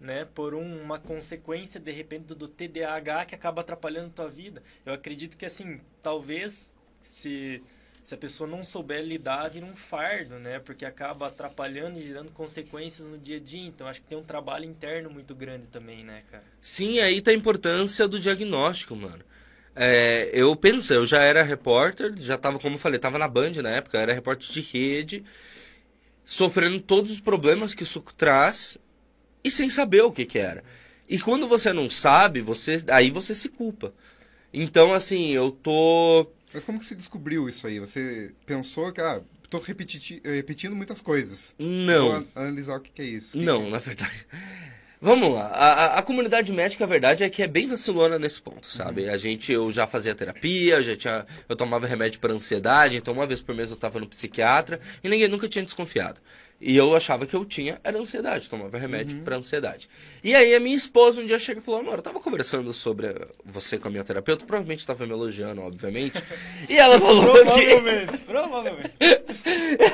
[0.00, 4.62] né, por um- uma consequência de repente do, do TDAH que acaba atrapalhando tua vida.
[4.86, 7.60] Eu acredito que assim, talvez se
[8.08, 10.58] se a pessoa não souber lidar, vira um fardo, né?
[10.58, 13.66] Porque acaba atrapalhando e gerando consequências no dia a dia.
[13.66, 16.42] Então acho que tem um trabalho interno muito grande também, né, cara?
[16.58, 19.22] Sim, aí tá a importância do diagnóstico, mano.
[19.76, 23.52] É, eu penso, eu já era repórter, já tava, como eu falei, tava na Band
[23.62, 25.22] na época, era repórter de rede,
[26.24, 28.78] sofrendo todos os problemas que isso traz
[29.44, 30.64] e sem saber o que que era.
[31.06, 33.92] E quando você não sabe, você aí você se culpa.
[34.50, 37.78] Então, assim, eu tô Mas como que você descobriu isso aí?
[37.78, 41.54] Você pensou que, ah, tô repeti- repetindo muitas coisas.
[41.58, 42.06] não.
[42.08, 43.38] Vou an- analisar o que, que é isso.
[43.38, 44.26] Que Não, que- na verdade.
[45.00, 45.46] Vamos lá.
[45.46, 49.08] A, a- a comunidade médica, a verdade é que é bem vacilona nesse ponto, sabe?
[49.08, 53.14] A gente, eu já fazia terapia, eu já tinha, eu tomava remédio para ansiedade, então
[53.14, 56.20] uma vez por mês eu tava no psiquiatra e ninguém nunca tinha desconfiado.
[56.60, 59.88] E eu achava que eu tinha era ansiedade, tomava remédio para ansiedade.
[60.24, 63.14] E aí a minha esposa um dia chega e falou: "Amor, eu tava conversando sobre
[63.44, 66.20] você com a minha terapeuta, provavelmente estava me elogiando, obviamente".
[66.68, 68.90] E ela falou que Provavelmente, provavelmente.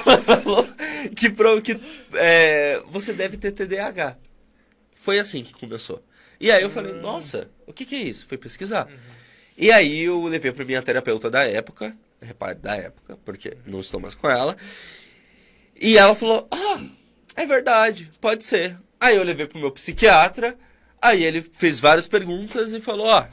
[0.07, 0.67] ela falou
[1.15, 1.79] que, pro- que
[2.15, 4.17] é, você deve ter TDAH.
[5.05, 6.03] Foi assim que começou.
[6.41, 8.27] E aí eu falei, nossa, o que, que é isso?
[8.27, 8.89] Fui pesquisar.
[9.55, 14.01] E aí eu levei pra minha terapeuta da época, repare, da época, porque não estou
[14.01, 14.57] mais com ela.
[15.79, 16.83] E ela falou, ah,
[17.37, 18.79] é verdade, pode ser.
[18.99, 20.57] Aí eu levei pro meu psiquiatra,
[21.03, 23.27] aí ele fez várias perguntas e falou, ó,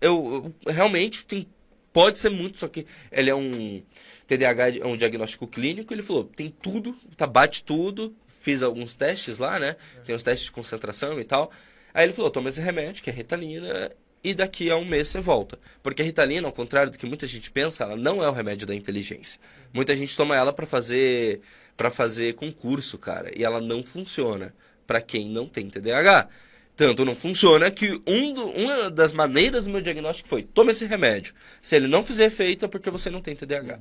[0.00, 1.46] eu, eu realmente tem,
[1.92, 3.82] pode ser muito, só que ele é um
[4.26, 8.16] TDAH, é um diagnóstico clínico, ele falou, tem tudo, tá, bate tudo,
[8.48, 11.50] fiz alguns testes lá, né, tem os testes de concentração e tal.
[11.92, 13.90] Aí ele falou, toma esse remédio, que é Ritalina,
[14.24, 15.58] e daqui a um mês você volta.
[15.82, 18.66] Porque a Ritalina, ao contrário do que muita gente pensa, ela não é o remédio
[18.66, 19.38] da inteligência.
[19.72, 21.40] Muita gente toma ela pra fazer
[21.76, 24.52] para fazer concurso, cara, e ela não funciona
[24.86, 26.28] pra quem não tem TDAH.
[26.76, 30.86] Tanto não funciona que um do- uma das maneiras do meu diagnóstico foi: toma esse
[30.86, 31.34] remédio.
[31.62, 33.78] Se ele não fizer efeito é porque você não tem TDAH.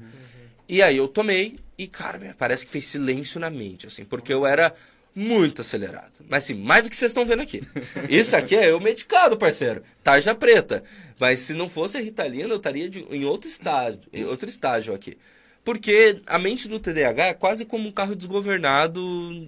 [0.67, 4.45] E aí eu tomei e, cara, parece que fez silêncio na mente, assim, porque eu
[4.45, 4.73] era
[5.15, 6.11] muito acelerado.
[6.29, 7.61] Mas assim, mais do que vocês estão vendo aqui.
[8.09, 9.81] Isso aqui é eu medicado, parceiro.
[10.03, 10.83] Tarja preta.
[11.19, 14.93] Mas se não fosse a Ritalina, eu estaria de- em outro estágio, em outro estágio
[14.93, 15.17] aqui.
[15.63, 19.01] Porque a mente do TDAH é quase como um carro desgovernado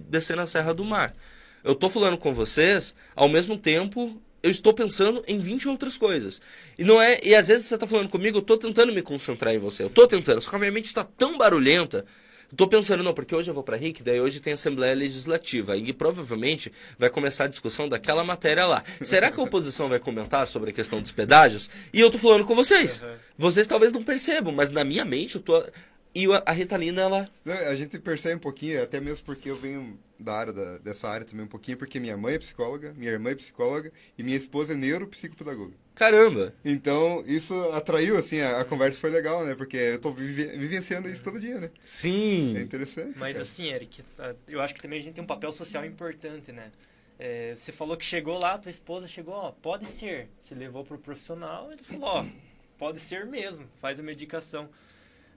[0.08, 1.14] descendo a Serra do Mar.
[1.62, 6.40] Eu tô falando com vocês, ao mesmo tempo eu estou pensando em 20 outras coisas.
[6.78, 9.54] E não é, e às vezes você tá falando comigo, eu tô tentando me concentrar
[9.54, 9.82] em você.
[9.82, 12.04] Eu tô tentando, só que a minha mente tá tão barulhenta.
[12.56, 15.76] Tô pensando, não, porque hoje eu vou pra RIC, daí hoje tem Assembleia Legislativa.
[15.76, 18.82] E provavelmente vai começar a discussão daquela matéria lá.
[19.02, 21.70] Será que a oposição vai comentar sobre a questão dos pedágios?
[21.92, 23.02] E eu tô falando com vocês.
[23.02, 23.14] Uhum.
[23.38, 25.64] Vocês talvez não percebam, mas na minha mente eu tô.
[26.14, 27.30] E a a Ritalina, ela.
[27.68, 31.24] A gente percebe um pouquinho, até mesmo porque eu venho da área da- dessa área
[31.26, 34.74] também um pouquinho, porque minha mãe é psicóloga, minha irmã é psicóloga e minha esposa
[34.74, 35.74] é neuropsicopedagoga.
[35.94, 36.54] Caramba!
[36.64, 39.54] Então, isso atraiu, assim, a, a conversa foi legal, né?
[39.54, 41.70] Porque eu tô vive- vivenciando isso todo dia, né?
[41.82, 42.56] Sim!
[42.56, 43.18] É interessante.
[43.18, 43.42] Mas cara.
[43.44, 44.02] assim, Eric,
[44.48, 46.70] eu acho que também a gente tem um papel social importante, né?
[47.18, 50.28] É, você falou que chegou lá, tua esposa chegou, ó, pode ser.
[50.38, 52.24] Você levou pro profissional, ele falou, ó,
[52.78, 54.68] pode ser mesmo, faz a medicação.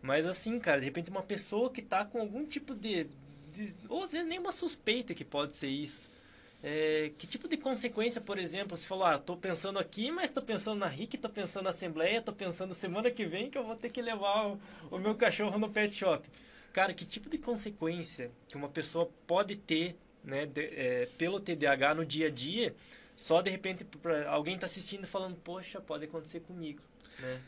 [0.04, 3.08] Mas assim, cara, de repente uma pessoa que tá com algum tipo de,
[3.54, 6.12] de- ou às vezes nem uma suspeita que pode ser isso.
[6.62, 10.42] É, que tipo de consequência, por exemplo, você falou, ah, tô pensando aqui, mas tô
[10.42, 13.76] pensando na RIC, tô pensando na Assembleia, tô pensando semana que vem que eu vou
[13.76, 14.60] ter que levar o,
[14.92, 16.28] o meu cachorro no pet shop.
[16.74, 21.96] Cara, que tipo de consequência que uma pessoa pode ter né, de- é, pelo TDAH
[21.96, 22.74] no dia a dia,
[23.16, 26.82] só de repente pra, alguém tá assistindo falando, poxa, pode acontecer comigo,
[27.20, 27.42] né?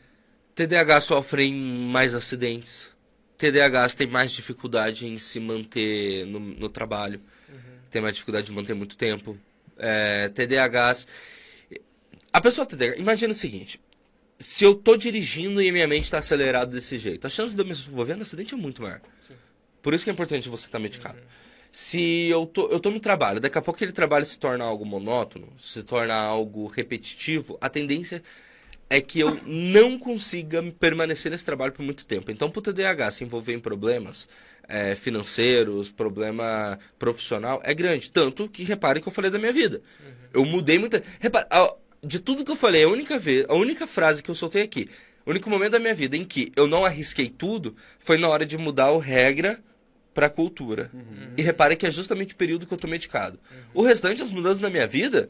[0.56, 2.88] TDAH sofrem mais acidentes.
[3.36, 7.20] TDAHs têm mais dificuldade em se manter no, no trabalho.
[7.90, 9.38] Tem mais dificuldade de manter muito tempo.
[9.76, 11.06] É, TDAHs.
[12.32, 12.96] A pessoa TDAH.
[12.96, 13.78] Imagina o seguinte:
[14.38, 17.60] se eu tô dirigindo e a minha mente está acelerada desse jeito, a chance de
[17.60, 19.02] eu me envolver no acidente é muito maior.
[19.20, 19.34] Sim.
[19.82, 21.18] Por isso que é importante você estar medicado.
[21.70, 24.86] Se eu tô, eu tô no trabalho, daqui a pouco aquele trabalho se torna algo
[24.86, 28.22] monótono, se torna algo repetitivo, a tendência
[28.88, 32.30] é que eu não consiga permanecer nesse trabalho por muito tempo.
[32.30, 34.28] Então, para o TDAH se envolver em problemas
[34.68, 38.10] é, financeiros, problema profissional, é grande.
[38.10, 39.82] Tanto que repare que eu falei da minha vida.
[40.00, 40.14] Uhum.
[40.34, 41.02] Eu mudei muita.
[41.18, 41.46] Repare,
[42.02, 44.88] de tudo que eu falei, a única vez, a única frase que eu soltei aqui,
[45.24, 48.46] o único momento da minha vida em que eu não arrisquei tudo foi na hora
[48.46, 49.58] de mudar o regra
[50.14, 50.90] para cultura.
[50.94, 51.32] Uhum.
[51.36, 53.38] E repare que é justamente o período que eu tô medicado.
[53.50, 53.82] Uhum.
[53.82, 55.28] O restante, as mudanças na minha vida,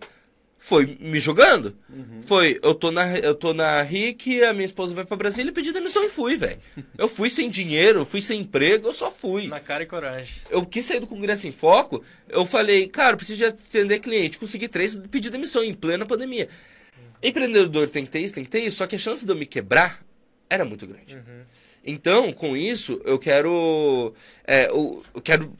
[0.66, 1.78] foi me jogando.
[1.88, 2.20] Uhum.
[2.20, 5.54] Foi, eu tô na eu tô na RIC, a minha esposa vai para Brasília e
[5.54, 6.58] pedi demissão e fui, velho.
[6.98, 9.46] Eu fui sem dinheiro, fui sem emprego, eu só fui.
[9.46, 10.34] Na cara e coragem.
[10.50, 14.66] Eu quis sair do Congresso em Foco, eu falei, cara, preciso de atender cliente, consegui
[14.66, 16.48] três, pedi demissão em plena pandemia.
[16.96, 17.04] Uhum.
[17.22, 19.36] Empreendedor tem que ter isso, tem que ter isso, só que a chance de eu
[19.36, 20.04] me quebrar
[20.50, 21.14] era muito grande.
[21.14, 21.42] Uhum.
[21.84, 24.12] Então, com isso, eu quero
[24.44, 25.52] é, eu, eu quero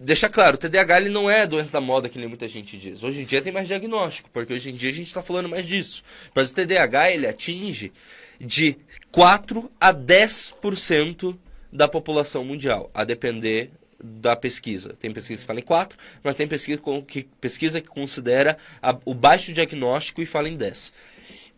[0.00, 3.02] deixar claro, o TDAH ele não é doença da moda, que nem muita gente diz.
[3.02, 5.66] Hoje em dia tem mais diagnóstico, porque hoje em dia a gente está falando mais
[5.66, 6.02] disso.
[6.34, 7.92] Mas o TDAH ele atinge
[8.40, 8.78] de
[9.12, 11.38] 4 a 10%
[11.70, 13.70] da população mundial, a depender
[14.02, 14.94] da pesquisa.
[14.98, 19.12] Tem pesquisa que fala em 4, mas tem pesquisa que, pesquisa que considera a, o
[19.12, 20.94] baixo diagnóstico e fala em 10.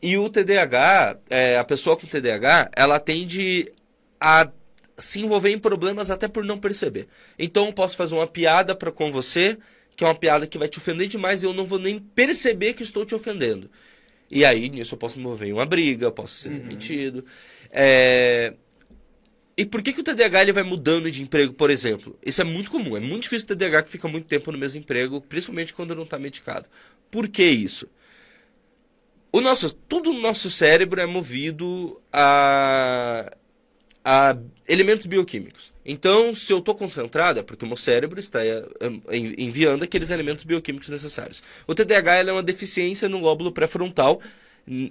[0.02, 3.72] E o TDAH, é, a pessoa com TDAH, ela tende
[4.20, 4.50] a
[5.02, 7.06] se envolver em problemas até por não perceber.
[7.38, 9.58] Então eu posso fazer uma piada para com você,
[9.96, 12.74] que é uma piada que vai te ofender demais e eu não vou nem perceber
[12.74, 13.70] que estou te ofendendo.
[14.30, 16.58] E aí, nisso, eu posso me envolver em uma briga, posso ser uhum.
[16.60, 17.24] demitido.
[17.70, 18.54] É...
[19.54, 22.18] E por que, que o TDAH ele vai mudando de emprego, por exemplo?
[22.24, 22.96] Isso é muito comum.
[22.96, 26.04] É muito difícil o TDAH que fica muito tempo no mesmo emprego, principalmente quando não
[26.04, 26.66] está medicado.
[27.10, 27.86] Por que isso?
[29.30, 33.30] O nosso, tudo no nosso cérebro é movido a
[34.04, 34.36] a
[34.68, 35.72] elementos bioquímicos.
[35.84, 38.62] Então, se eu estou concentrado, é porque o meu cérebro está é,
[39.10, 41.42] enviando aqueles elementos bioquímicos necessários.
[41.66, 44.20] O TDAH é uma deficiência no lóbulo pré-frontal,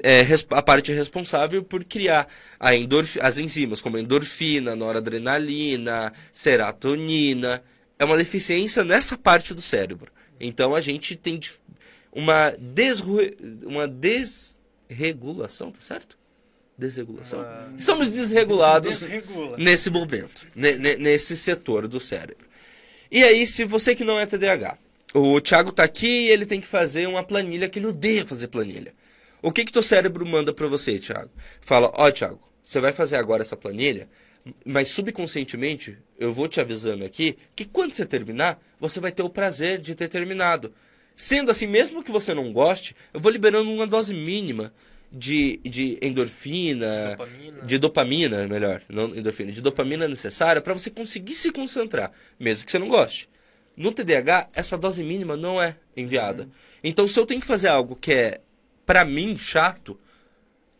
[0.03, 2.27] é, a parte responsável por criar
[2.59, 7.63] as enzimas, como endorfina, noradrenalina, serotonina.
[7.97, 10.11] É uma deficiência nessa parte do cérebro.
[10.39, 11.39] Então, a gente tem
[12.11, 16.20] uma desregulação, tá certo?
[16.81, 17.41] Desregulação.
[17.41, 19.57] Ah, Somos desregulados desregula.
[19.57, 22.45] nesse momento, nesse setor do cérebro.
[23.11, 24.77] E aí, se você que não é TDAH,
[25.13, 28.47] o Thiago tá aqui e ele tem que fazer uma planilha que ele odeia fazer
[28.47, 28.93] planilha.
[29.41, 31.29] O que que teu cérebro manda para você, Thiago?
[31.59, 34.07] Fala, ó, oh, Thiago, você vai fazer agora essa planilha,
[34.63, 39.29] mas subconscientemente, eu vou te avisando aqui que quando você terminar, você vai ter o
[39.29, 40.73] prazer de ter terminado.
[41.15, 44.73] Sendo assim, mesmo que você não goste, eu vou liberando uma dose mínima
[45.11, 47.61] de, de endorfina, dopamina.
[47.63, 52.71] de dopamina, melhor, não endorfina, de dopamina necessária para você conseguir se concentrar, mesmo que
[52.71, 53.29] você não goste.
[53.75, 56.43] No TDAH, essa dose mínima não é enviada.
[56.43, 56.49] Uhum.
[56.83, 58.41] Então, se eu tenho que fazer algo que é,
[58.85, 59.99] para mim, chato,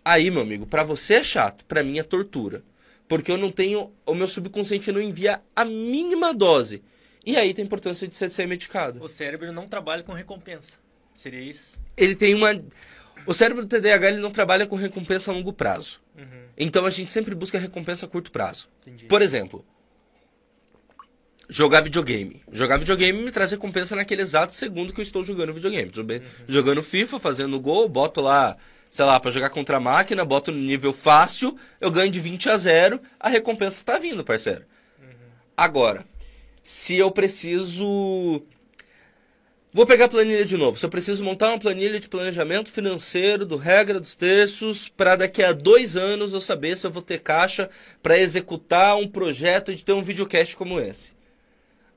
[0.04, 2.64] aí, meu amigo, para você é chato, para mim é tortura.
[3.08, 6.82] Porque eu não tenho, o meu subconsciente não envia a mínima dose.
[7.26, 9.04] E aí tem a importância de ser medicado.
[9.04, 10.78] O cérebro não trabalha com recompensa.
[11.14, 11.80] Seria isso?
[11.96, 12.50] Ele tem uma.
[13.26, 16.00] O cérebro do TDAH ele não trabalha com recompensa a longo prazo.
[16.18, 16.26] Uhum.
[16.58, 18.68] Então a gente sempre busca recompensa a curto prazo.
[18.82, 19.06] Entendi.
[19.06, 19.66] Por exemplo,
[21.50, 22.42] jogar videogame.
[22.52, 25.92] Jogar videogame me traz recompensa naquele exato segundo que eu estou jogando videogame.
[25.96, 26.22] Uhum.
[26.48, 28.56] Jogando FIFA, fazendo gol, boto lá,
[28.90, 32.50] sei lá, para jogar contra a máquina, boto no nível fácil, eu ganho de 20
[32.50, 34.64] a 0, a recompensa está vindo, parceiro.
[35.02, 35.08] Uhum.
[35.58, 36.06] Agora,
[36.64, 38.44] se eu preciso
[39.74, 40.78] Vou pegar a planilha de novo.
[40.78, 45.42] Se eu preciso montar uma planilha de planejamento financeiro do regra dos terços para daqui
[45.42, 47.70] a dois anos eu saber se eu vou ter caixa
[48.04, 51.14] para executar um projeto de ter um videocast como esse.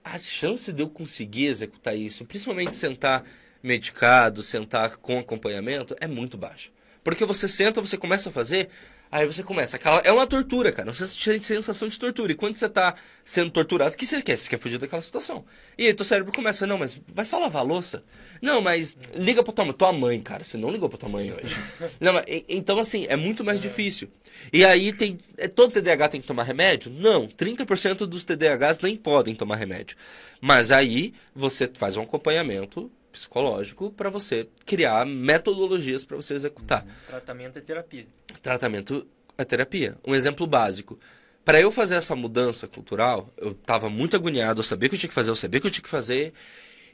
[0.05, 3.25] A chance de eu conseguir executar isso, principalmente sentar
[3.61, 6.71] medicado, sentar com acompanhamento, é muito baixa.
[7.03, 8.69] Porque você senta, você começa a fazer,
[9.15, 9.77] Aí você começa.
[9.77, 10.93] Aquela, é uma tortura, cara.
[10.93, 12.33] Você sente sensação de tortura.
[12.33, 14.37] E quando você tá sendo torturado, o que você quer?
[14.37, 15.45] Você quer fugir daquela situação.
[15.79, 18.03] E aí teu cérebro começa, não, mas vai só lavar a louça?
[18.43, 19.73] Não, mas liga pra tua mãe.
[19.73, 20.43] Tua mãe, cara.
[20.43, 21.57] Você não ligou pra tua mãe hoje.
[22.01, 24.09] não, mas, então, assim, é muito mais difícil.
[24.53, 25.21] E aí tem.
[25.37, 26.91] É, todo TDAH tem que tomar remédio?
[26.91, 27.29] Não.
[27.29, 29.97] 30% dos TDAHs nem podem tomar remédio.
[30.41, 36.83] Mas aí você faz um acompanhamento psicológico para você criar metodologias para você executar.
[36.83, 36.91] Uhum.
[37.07, 38.07] Tratamento é terapia.
[38.43, 39.07] Tratamento
[39.39, 39.97] é terapia.
[40.05, 40.99] Um exemplo básico.
[41.45, 45.09] Para eu fazer essa mudança cultural, eu estava muito agoniado, eu sabia que eu tinha
[45.09, 46.33] que fazer, eu sabia que eu tinha que fazer,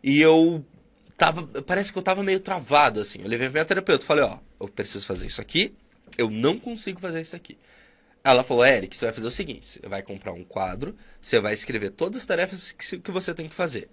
[0.03, 0.64] e eu
[1.16, 3.21] tava, parece que eu estava meio travado assim.
[3.23, 5.73] Eu levei para minha terapeuta, falei, ó, eu preciso fazer isso aqui,
[6.18, 7.57] eu não consigo fazer isso aqui.
[8.23, 11.55] Ela falou, Eric, você vai fazer o seguinte, você vai comprar um quadro, você vai
[11.55, 13.89] escrever todas as tarefas que, que você tem que fazer.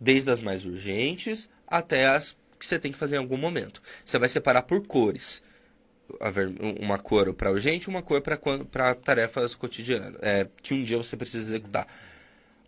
[0.00, 3.80] Desde as mais urgentes até as que você tem que fazer em algum momento.
[4.04, 5.42] Você vai separar por cores.
[6.80, 11.46] Uma cor para urgente uma cor para tarefas cotidianas, é, que um dia você precisa
[11.46, 11.86] executar.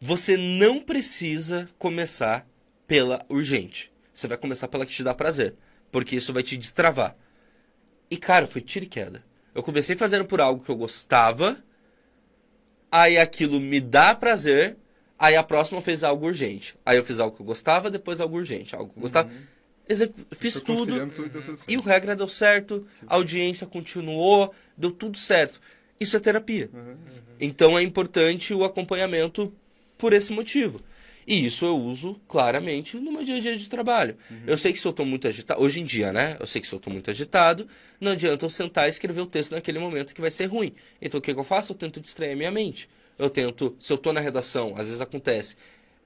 [0.00, 2.46] Você não precisa começar
[2.86, 3.90] pela urgente.
[4.12, 5.54] Você vai começar pela que te dá prazer.
[5.90, 7.16] Porque isso vai te destravar.
[8.10, 9.24] E, cara, foi tiro e queda.
[9.54, 11.56] Eu comecei fazendo por algo que eu gostava,
[12.90, 14.76] aí aquilo me dá prazer,
[15.20, 16.74] aí a próxima fez algo urgente.
[16.84, 18.74] Aí eu fiz algo que eu gostava, depois algo urgente.
[18.74, 19.28] Algo que eu gostava.
[19.28, 20.14] Uhum.
[20.30, 25.60] Fiz tudo, tudo e o regra deu certo, a audiência continuou, deu tudo certo.
[25.98, 26.70] Isso é terapia.
[26.72, 26.96] Uhum.
[27.40, 29.52] Então é importante o acompanhamento
[29.98, 30.80] por esse motivo.
[31.26, 34.16] E isso eu uso claramente no meu dia a dia de trabalho.
[34.30, 34.42] Uhum.
[34.46, 36.36] Eu sei que se eu estou muito agitado, hoje em dia, né?
[36.40, 37.68] Eu sei que se eu estou muito agitado,
[38.00, 40.72] não adianta eu sentar e escrever o texto naquele momento que vai ser ruim.
[41.02, 41.72] Então o que, que eu faço?
[41.72, 42.88] Eu tento distrair a minha mente.
[43.20, 45.56] Eu tento, se eu estou na redação, às vezes acontece,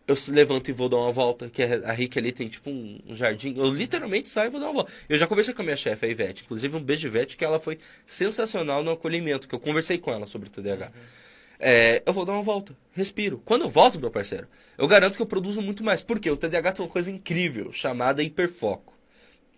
[0.06, 3.54] eu levanto e vou dar uma volta, que a Rick ali tem tipo um, jardim.
[3.56, 4.92] Eu literalmente saio e vou dar uma volta.
[5.08, 6.44] Eu já conversei com a minha chefe, a Ivete.
[6.44, 10.26] Inclusive, um beijo, Ivete, que ela foi sensacional no acolhimento, que eu conversei com ela
[10.26, 10.86] sobre o TDAH.
[10.86, 11.24] Uhum
[11.58, 13.40] é, eu vou dar uma volta, respiro.
[13.44, 14.46] Quando eu volto, meu parceiro,
[14.76, 16.02] eu garanto que eu produzo muito mais.
[16.02, 18.92] Porque o TDAH tem uma coisa incrível chamada hiperfoco.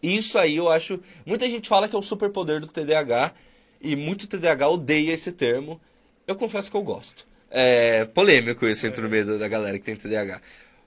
[0.03, 1.01] Isso aí eu acho.
[1.25, 3.33] Muita gente fala que é o superpoder do TDAH
[3.81, 5.81] e muito TDAH odeia esse termo.
[6.27, 7.27] Eu confesso que eu gosto.
[7.59, 10.43] É polêmico isso entre o meio da galera que tem TDAH.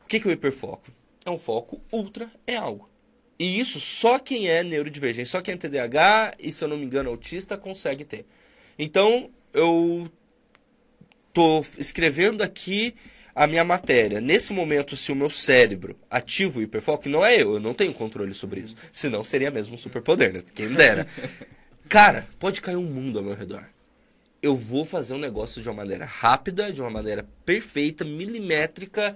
[0.05, 0.91] O que, que é o hiperfoco?
[1.26, 2.88] É um foco ultra é algo.
[3.39, 6.86] E isso só quem é neurodivergente, só quem é TDAH e, se eu não me
[6.86, 8.24] engano, autista consegue ter.
[8.78, 10.07] Então, eu
[11.34, 12.93] tô escrevendo aqui
[13.34, 14.22] a minha matéria.
[14.22, 17.95] Nesse momento, se o meu cérebro ativa o hiperfoco, não é eu, eu não tenho
[17.95, 18.76] controle sobre isso.
[18.93, 20.39] Senão seria mesmo um superpoder, né?
[20.53, 21.07] Quem dera.
[21.89, 23.65] Cara, pode cair um mundo ao meu redor.
[24.41, 29.15] Eu vou fazer um negócio de uma maneira rápida, de uma maneira perfeita, milimétrica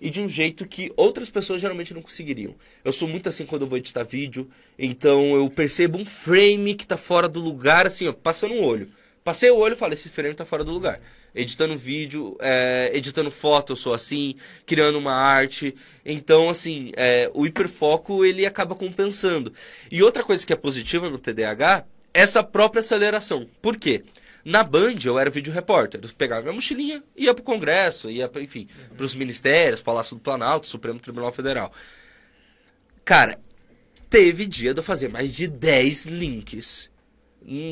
[0.00, 2.54] e de um jeito que outras pessoas geralmente não conseguiriam.
[2.84, 4.48] Eu sou muito assim quando eu vou editar vídeo,
[4.78, 8.88] então eu percebo um frame que tá fora do lugar, assim, ó, passando um olho.
[9.24, 11.00] Passei o olho e falei, esse frame tá fora do lugar
[11.34, 14.34] editando vídeo, é, editando foto, eu sou assim,
[14.66, 15.74] criando uma arte.
[16.04, 19.52] Então, assim, é, o hiperfoco ele acaba compensando.
[19.90, 23.46] E outra coisa que é positiva no TDAH essa própria aceleração.
[23.62, 24.02] Por quê?
[24.44, 26.00] Na Band eu era vídeo repórter.
[26.02, 28.96] Eu pegava minha mochilinha, ia pro Congresso, ia, pra, enfim, uhum.
[28.96, 31.72] pros ministérios, Palácio do Planalto, Supremo Tribunal Federal.
[33.04, 33.38] Cara,
[34.08, 36.90] teve dia de eu fazer mais de 10 links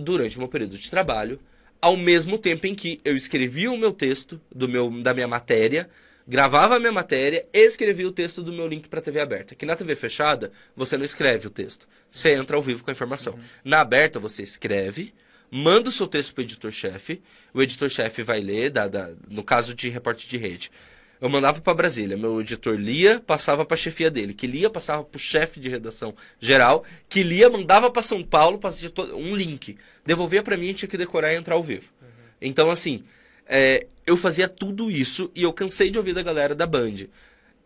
[0.02, 1.38] durante o meu período de trabalho
[1.80, 5.88] ao mesmo tempo em que eu escrevia o meu texto do meu, da minha matéria,
[6.26, 9.54] gravava a minha matéria e escrevia o texto do meu link para a TV aberta.
[9.54, 11.88] Que na TV fechada, você não escreve o texto.
[12.10, 13.34] Você entra ao vivo com a informação.
[13.34, 13.40] Uhum.
[13.64, 15.14] Na aberta, você escreve,
[15.50, 17.22] manda o seu texto para o editor-chefe,
[17.52, 20.70] o editor-chefe vai ler, da, da, no caso de repórter de rede.
[21.20, 25.02] Eu mandava para Brasília, meu editor lia, passava para a chefia dele, que lia, passava
[25.02, 29.76] para o chefe de redação geral, que lia, mandava para São Paulo, passava um link,
[30.06, 31.92] devolvia para mim, tinha que decorar e entrar ao vivo.
[32.00, 32.08] Uhum.
[32.40, 33.02] Então, assim,
[33.46, 37.06] é, eu fazia tudo isso e eu cansei de ouvir da galera da Band.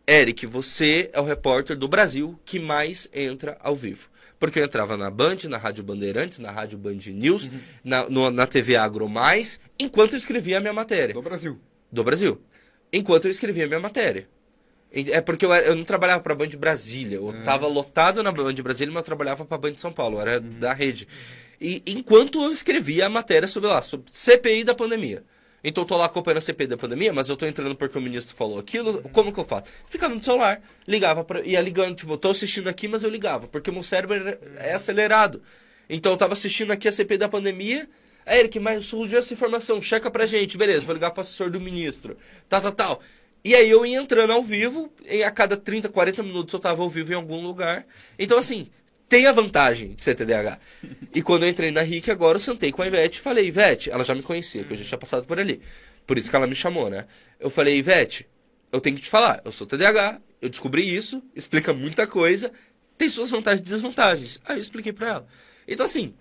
[0.08, 4.08] Eric, você é o repórter do Brasil que mais entra ao vivo.
[4.42, 7.60] Porque eu entrava na Band, na Rádio Bandeirantes, na Rádio Band News, uhum.
[7.84, 11.14] na, no, na TV Agro Mais, enquanto eu escrevia a minha matéria.
[11.14, 11.60] Do Brasil.
[11.92, 12.40] Do Brasil
[12.92, 14.28] enquanto eu escrevia minha matéria.
[14.92, 17.16] É porque eu, eu não trabalhava para a Band Brasília.
[17.16, 17.68] Eu estava é.
[17.68, 20.20] lotado na Band Brasília, mas eu trabalhava para a Band São Paulo.
[20.20, 20.58] Era uhum.
[20.58, 21.08] da rede.
[21.58, 25.24] E enquanto eu escrevia a matéria sobre lá, sobre CPI da pandemia.
[25.64, 28.00] Então eu tô lá acompanhando a CPI da pandemia, mas eu tô entrando porque o
[28.00, 29.02] ministro falou aquilo.
[29.12, 29.64] Como que eu faço?
[29.86, 31.94] Ficava no celular, ligava, pra, ia ligando.
[31.94, 33.46] Tipo, eu tô assistindo aqui, mas eu ligava.
[33.46, 35.42] Porque o meu cérebro é acelerado.
[35.88, 37.88] Então eu tava assistindo aqui a CPI da pandemia
[38.24, 41.60] é, Eric, mas surgiu essa informação, checa pra gente, beleza, vou ligar pro assessor do
[41.60, 42.16] ministro,
[42.48, 43.00] tal, tal, tal.
[43.44, 46.82] E aí eu ia entrando ao vivo, e a cada 30, 40 minutos eu tava
[46.82, 47.84] ao vivo em algum lugar.
[48.16, 48.68] Então, assim,
[49.12, 50.58] tem a vantagem de ser TDAH.
[51.14, 53.90] E quando eu entrei na RIC agora, eu sentei com a Ivete e falei, Ivete,
[53.90, 55.60] ela já me conhecia, que eu já tinha passado por ali.
[56.06, 57.04] Por isso que ela me chamou, né?
[57.38, 58.26] Eu falei, Ivete,
[58.72, 62.50] eu tenho que te falar, eu sou TDAH, eu descobri isso, explica muita coisa,
[62.96, 64.40] tem suas vantagens e desvantagens.
[64.46, 65.26] Aí eu expliquei pra ela.
[65.68, 66.14] Então, assim,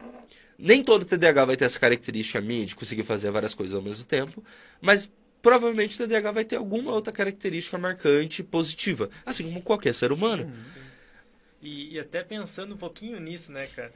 [0.60, 4.04] nem todo TDAH vai ter essa característica minha de conseguir fazer várias coisas ao mesmo
[4.04, 4.44] tempo,
[4.82, 5.10] mas
[5.42, 10.44] provavelmente o TDAH vai ter alguma outra característica marcante positiva, assim como qualquer ser humano.
[10.44, 10.91] Sim, sim.
[11.62, 13.94] E, e, até pensando um pouquinho nisso, né, cara?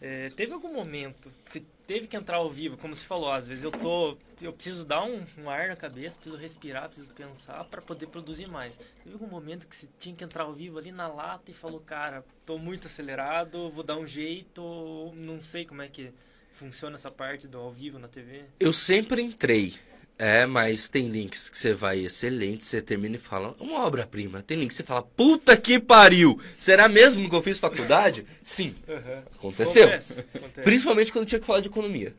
[0.00, 3.48] É, teve algum momento que você teve que entrar ao vivo, como você falou, às
[3.48, 7.64] vezes eu tô, eu preciso dar um, um ar na cabeça, preciso respirar, preciso pensar
[7.64, 8.76] para poder produzir mais.
[8.76, 11.80] Teve algum momento que você tinha que entrar ao vivo ali na lata e falou,
[11.80, 16.12] cara, tô muito acelerado, vou dar um jeito, não sei como é que
[16.52, 18.44] funciona essa parte do ao vivo na TV?
[18.60, 19.74] Eu sempre entrei.
[20.18, 24.42] É, mas tem links que você vai excelente, você termina e fala, uma obra-prima.
[24.42, 26.40] Tem links que você fala, puta que pariu!
[26.58, 28.26] Será mesmo que eu fiz faculdade?
[28.42, 28.74] Sim.
[28.88, 29.22] Uhum.
[29.36, 29.84] Aconteceu.
[29.84, 30.64] Acontece, acontece.
[30.64, 32.12] Principalmente quando tinha que falar de economia.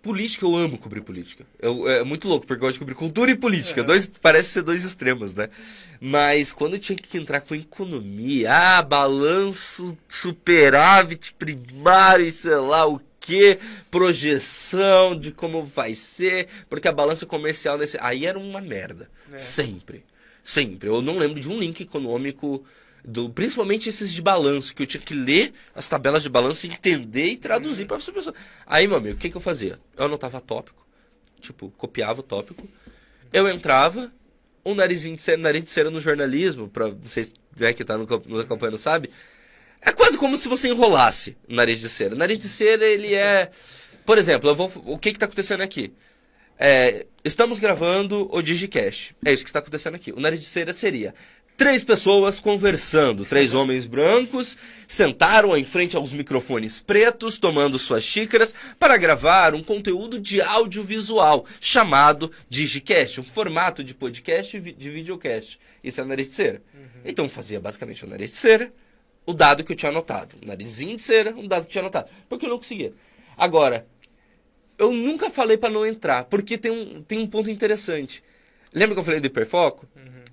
[0.00, 1.44] Política, eu amo cobrir política.
[1.58, 3.80] Eu, é muito louco, porque eu gosto de cobrir cultura e política.
[3.80, 3.86] Uhum.
[3.86, 5.48] Dois, parece ser dois extremos, né?
[6.00, 13.00] Mas quando eu tinha que entrar com economia, ah, balanço, superávit primário sei lá o
[13.24, 13.58] que,
[13.90, 17.96] projeção de como vai ser, porque a balança comercial nesse.
[17.98, 19.10] Aí era uma merda.
[19.32, 19.40] É.
[19.40, 20.04] Sempre.
[20.44, 20.90] Sempre.
[20.90, 22.62] Eu não lembro de um link econômico.
[23.02, 27.26] Do, principalmente esses de balanço, que eu tinha que ler as tabelas de balanço, entender
[27.26, 28.34] e traduzir para pessoa.
[28.66, 29.78] Aí, meu amigo, o que, que eu fazia?
[29.94, 30.86] Eu anotava tópico,
[31.38, 32.66] tipo, copiava o tópico,
[33.30, 34.10] eu entrava,
[34.64, 38.06] um narizinho de cera, nariz de cera no jornalismo, pra vocês né, que tá no,
[38.26, 39.10] nos acompanhando sabe,
[39.84, 42.14] é quase como se você enrolasse o nariz de cera.
[42.14, 43.50] O nariz de cera, ele é.
[44.06, 45.92] Por exemplo, eu vou, o que está acontecendo aqui?
[46.58, 49.14] É, estamos gravando o Digicast.
[49.24, 50.12] É isso que está acontecendo aqui.
[50.12, 51.14] O nariz de cera seria
[51.56, 53.24] três pessoas conversando.
[53.24, 54.56] Três homens brancos
[54.86, 61.44] sentaram em frente aos microfones pretos, tomando suas xícaras, para gravar um conteúdo de audiovisual
[61.60, 65.58] chamado Digicast, um formato de podcast e de videocast.
[65.82, 66.62] Isso é o nariz de cera.
[67.04, 68.72] Então fazia basicamente o nariz de cera,
[69.26, 70.36] o dado que eu tinha anotado.
[70.44, 72.10] Narizinho de cera, um dado que eu tinha anotado.
[72.28, 72.92] Porque eu não conseguia.
[73.36, 73.86] Agora,
[74.78, 78.22] eu nunca falei pra não entrar, porque tem um, tem um ponto interessante.
[78.72, 79.86] Lembra que eu falei do hiperfoco?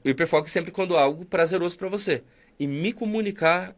[0.03, 2.23] O hiperfoco é sempre quando há algo prazeroso pra você.
[2.59, 3.75] E me comunicar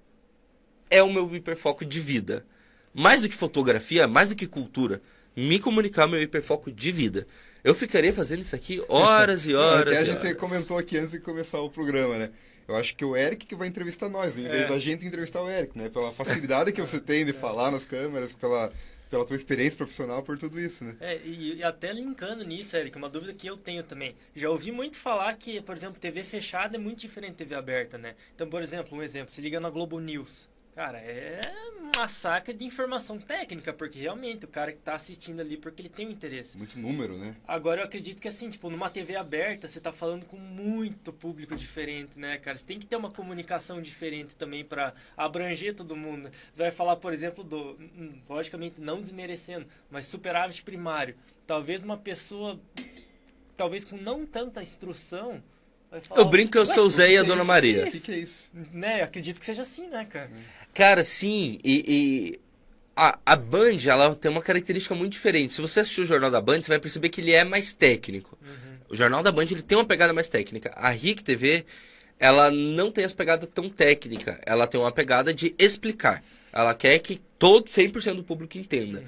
[0.89, 2.45] é o meu hiperfoco de vida.
[2.93, 5.01] Mais do que fotografia, mais do que cultura.
[5.35, 7.27] Me comunicar é o meu hiperfoco de vida.
[7.63, 9.93] Eu ficaria fazendo isso aqui horas e horas.
[9.95, 10.33] Até a gente horas.
[10.35, 12.29] comentou aqui antes de começar o programa, né?
[12.67, 14.67] Eu acho que o Eric que vai entrevistar nós, em vez É.
[14.67, 15.89] da gente entrevistar o Eric, né?
[15.89, 18.71] Pela facilidade que você tem de falar nas câmeras, pela,
[19.09, 20.95] pela tua experiência profissional, por tudo isso, né?
[21.01, 24.15] É, e, e até linkando nisso, Eric, uma dúvida que eu tenho também.
[24.35, 27.97] Já ouvi muito falar que, por exemplo, TV fechada é muito diferente de TV aberta,
[27.97, 28.15] né?
[28.33, 30.47] Então, por exemplo, um exemplo, se liga na Globo News.
[30.75, 31.39] Cara, é
[31.95, 35.89] uma saca de informação técnica, porque realmente o cara que tá assistindo ali, porque ele
[35.89, 36.57] tem um interesse.
[36.57, 37.35] Muito número, né?
[37.47, 41.55] Agora eu acredito que assim, tipo, numa TV aberta, você tá falando com muito público
[41.55, 42.57] diferente, né, cara?
[42.57, 46.31] Você tem que ter uma comunicação diferente também pra abranger todo mundo.
[46.51, 47.73] Você vai falar, por exemplo, do.
[47.79, 51.15] hum, Logicamente, não desmerecendo, mas superávit primário.
[51.45, 52.59] Talvez uma pessoa.
[53.55, 55.43] Talvez com não tanta instrução.
[56.15, 57.43] Eu brinco que eu "Ué, sou o Zé e a Dona?
[57.43, 57.87] Maria.
[57.87, 58.51] O que, que é isso?
[58.71, 60.29] Né, eu acredito que seja assim, né, cara?
[60.73, 62.39] Cara, sim, e, e
[62.95, 65.53] a, a Band, ela tem uma característica muito diferente.
[65.53, 68.37] Se você assistir o Jornal da Band, você vai perceber que ele é mais técnico.
[68.89, 70.71] O Jornal da Band, ele tem uma pegada mais técnica.
[70.75, 71.65] A RIC TV,
[72.19, 74.39] ela não tem essa pegada tão técnica.
[74.45, 76.23] Ela tem uma pegada de explicar.
[76.51, 79.03] Ela quer que todo 100% do público entenda.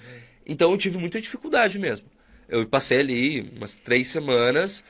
[0.46, 2.08] Então eu tive muita dificuldade mesmo.
[2.50, 4.84] Eu passei ali umas três semanas,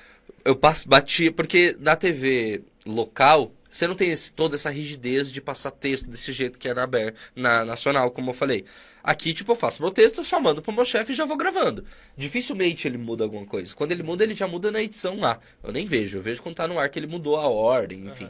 [0.43, 5.41] eu pass- bati, porque na TV local, você não tem esse- toda essa rigidez de
[5.41, 6.87] passar texto desse jeito que é na,
[7.35, 8.63] na nacional, como eu falei.
[9.03, 11.37] Aqui, tipo, eu faço meu texto, eu só mando pro meu chefe e já vou
[11.37, 11.83] gravando.
[12.17, 13.75] Dificilmente ele muda alguma coisa.
[13.75, 15.39] Quando ele muda, ele já muda na edição lá.
[15.63, 18.29] Eu nem vejo, eu vejo quando tá no ar que ele mudou a ordem, enfim.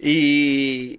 [0.00, 0.98] E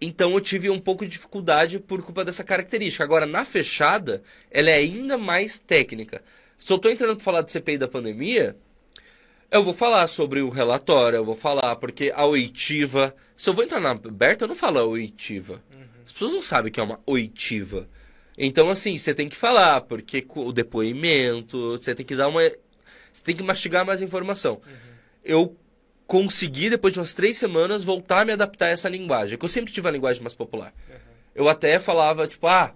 [0.00, 3.02] então eu tive um pouco de dificuldade por culpa dessa característica.
[3.02, 6.22] Agora, na fechada, ela é ainda mais técnica.
[6.58, 8.54] Se eu tô entrando pra falar de CPI da pandemia,
[9.50, 13.14] eu vou falar sobre o relatório, eu vou falar, porque a oitiva.
[13.36, 15.62] Se eu vou entrar na aberta, eu não falo a oitiva.
[16.04, 17.88] As pessoas não sabem que é uma oitiva.
[18.38, 22.42] Então, assim, você tem que falar, porque o depoimento, você tem que dar uma.
[23.12, 24.60] Você tem que mastigar mais informação.
[25.24, 25.56] Eu
[26.06, 29.38] consegui, depois de umas três semanas, voltar a me adaptar a essa linguagem.
[29.38, 30.72] Que eu sempre tive a linguagem mais popular.
[31.34, 32.74] Eu até falava, tipo, ah.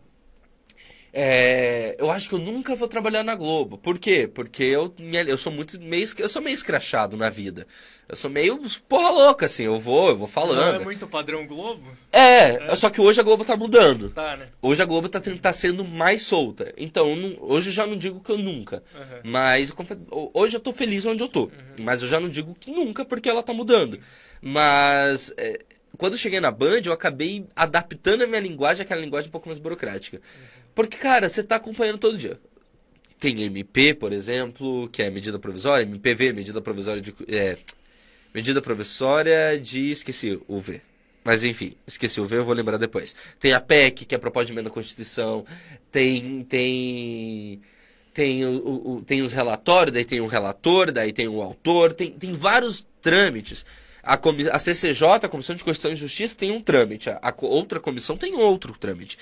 [1.12, 3.76] É, eu acho que eu nunca vou trabalhar na Globo.
[3.78, 4.30] Por quê?
[4.32, 4.94] Porque eu,
[5.26, 7.66] eu sou muito meio, eu sou meio escrachado na vida.
[8.08, 9.64] Eu sou meio porra louca, assim.
[9.64, 10.80] Eu vou, eu vou Não falando.
[10.80, 11.82] é muito padrão Globo?
[12.12, 14.10] É, só que hoje a Globo tá mudando.
[14.10, 14.46] Tá, né?
[14.60, 16.72] Hoje a Globo tá, tá sendo mais solta.
[16.76, 18.82] Então, não- hoje eu já não digo que eu nunca.
[18.94, 19.30] Uhum.
[19.30, 21.50] Mas eu hoje eu tô feliz onde eu tô.
[21.80, 24.00] Mas eu já não digo que nunca, porque ela tá mudando.
[24.42, 25.60] Mas é,
[25.96, 29.48] quando eu cheguei na Band, eu acabei adaptando a minha linguagem àquela linguagem um pouco
[29.48, 30.20] mais burocrática.
[30.88, 32.38] Porque, cara, você tá acompanhando todo dia.
[33.18, 37.14] Tem MP, por exemplo, que é medida provisória, MPV, medida provisória de.
[37.28, 37.58] É,
[38.34, 39.90] medida provisória de.
[39.90, 40.80] Esqueci o V.
[41.22, 43.14] Mas enfim, esqueci o V, eu vou lembrar depois.
[43.38, 45.44] Tem a PEC, que é a proposta de emenda à Constituição.
[45.92, 46.44] Tem.
[46.44, 47.60] Tem.
[48.12, 51.92] Tem, o, o- o- tem os relatórios, daí tem o relator, daí tem o autor,
[51.92, 53.64] tem, tem vários trâmites.
[54.10, 54.18] A,
[54.56, 57.08] a CCJ, a Comissão de Constituição e Justiça, tem um trâmite.
[57.10, 59.16] A, a outra comissão tem outro trâmite.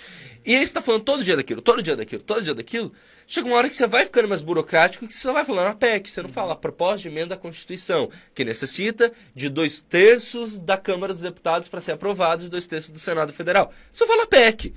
[0.47, 2.91] E aí você tá falando todo dia daquilo, todo dia daquilo, todo dia daquilo.
[3.27, 5.67] Chega uma hora que você vai ficando mais burocrático e que você só vai falando
[5.67, 6.11] a PEC.
[6.11, 10.79] Você não fala a proposta de emenda à Constituição, que necessita de dois terços da
[10.79, 13.71] Câmara dos Deputados para ser aprovado e dois terços do Senado Federal.
[13.93, 14.73] Você fala PEC.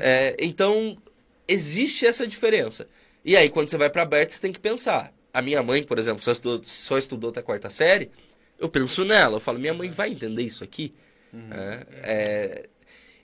[0.00, 0.96] É, então,
[1.46, 2.88] existe essa diferença.
[3.22, 5.12] E aí, quando você vai para aberto, você tem que pensar.
[5.34, 8.10] A minha mãe, por exemplo, só estudou, só estudou até a quarta série.
[8.58, 9.36] Eu penso nela.
[9.36, 10.94] Eu falo, minha mãe vai entender isso aqui?
[11.50, 12.68] É, é,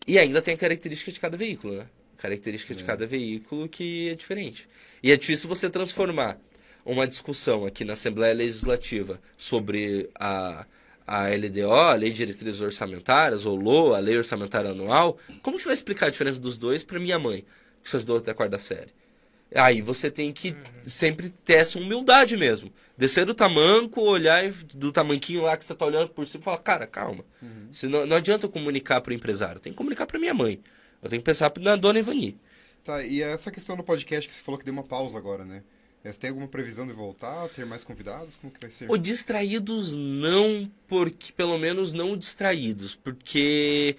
[0.06, 1.86] e ainda tem a característica de cada veículo, né?
[2.16, 4.68] Característica de cada veículo que é diferente.
[5.02, 6.38] E é difícil você transformar
[6.84, 10.66] uma discussão aqui na Assembleia Legislativa sobre a,
[11.06, 15.18] a LDO, a Lei de Diretrizes Orçamentárias, ou LOA, a Lei Orçamentária Anual.
[15.42, 17.44] Como que você vai explicar a diferença dos dois para minha mãe,
[17.82, 18.92] que só estudou até a quarta série?
[19.54, 22.72] Aí você tem que sempre ter essa humildade mesmo.
[22.96, 26.58] Descer do tamanco, olhar do tamanquinho lá que você tá olhando por cima e falar,
[26.58, 27.24] cara, calma.
[27.72, 30.60] Se não, não adianta eu comunicar pro empresário, tem que comunicar pra minha mãe.
[31.02, 32.38] Eu tenho que pensar na dona Ivani.
[32.84, 35.62] Tá, e essa questão do podcast que você falou que deu uma pausa agora, né?
[36.02, 38.34] Você tem alguma previsão de voltar, ter mais convidados?
[38.36, 38.90] Como que vai ser?
[38.90, 43.96] O distraídos não, porque pelo menos não o distraídos, porque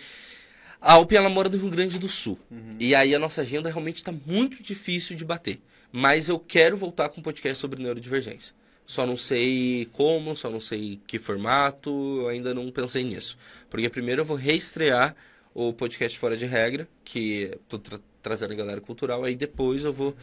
[0.81, 2.37] a UP ela mora do Rio Grande do Sul.
[2.79, 5.61] E aí a nossa agenda realmente está muito difícil de bater.
[5.91, 8.53] Mas eu quero voltar com um podcast sobre neurodivergência.
[8.87, 11.89] Só não sei como, só não sei que formato,
[12.21, 13.37] eu ainda não pensei nisso.
[13.69, 15.15] Porque primeiro eu vou reestrear
[15.53, 19.93] o podcast Fora de Regra, que tô tra- trazendo a galera cultural, aí depois eu
[19.93, 20.15] vou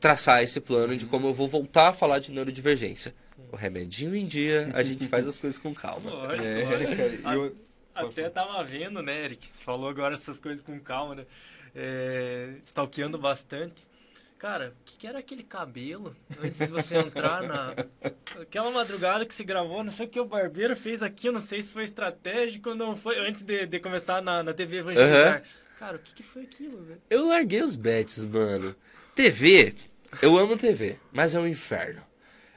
[0.00, 3.14] traçar esse plano de como eu vou voltar a falar de neurodivergência.
[3.52, 6.10] O remedinho em dia, a gente faz as coisas com calma.
[6.10, 6.96] Lógico, É, lógico.
[7.22, 7.56] cara, eu-
[8.06, 9.46] Até tava vendo, né, Eric?
[9.46, 11.26] Você falou agora essas coisas com calma, né?
[11.74, 13.82] É, stalkeando bastante.
[14.38, 17.74] Cara, o que, que era aquele cabelo antes de você entrar na.
[18.40, 21.40] Aquela madrugada que se gravou, não sei o que o barbeiro fez aqui, eu não
[21.40, 25.38] sei se foi estratégico ou não foi, antes de, de começar na, na TV Evangelizar.
[25.38, 25.42] Aham.
[25.78, 27.02] Cara, o que, que foi aquilo, velho?
[27.10, 28.76] Eu larguei os bets, mano.
[29.12, 29.74] TV,
[30.22, 32.02] eu amo TV, mas é um inferno.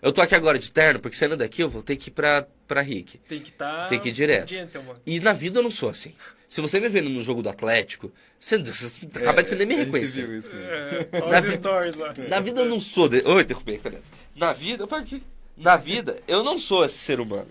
[0.02, 2.46] Eu tô aqui agora de terno, porque saindo daqui eu vou ter que ir pra,
[2.68, 3.18] pra Rick.
[3.20, 3.88] Tem que estar.
[3.88, 4.50] Tem que ir direto.
[4.50, 4.96] Gentleman.
[5.06, 6.14] E na vida eu não sou assim.
[6.50, 9.74] Se você me vendo no jogo do Atlético, você, você acaba de você nem me
[9.76, 10.28] gente reconhecer.
[10.28, 10.70] viu isso mesmo.
[10.70, 12.14] É, Na olha os vi- stories lá.
[12.28, 13.08] Na vida eu não sou.
[13.08, 13.22] De...
[13.26, 14.04] Oi, derrubei, Caneta.
[14.36, 15.24] Na vida, opa, aqui.
[15.56, 17.48] Na vida, eu não sou esse ser humano.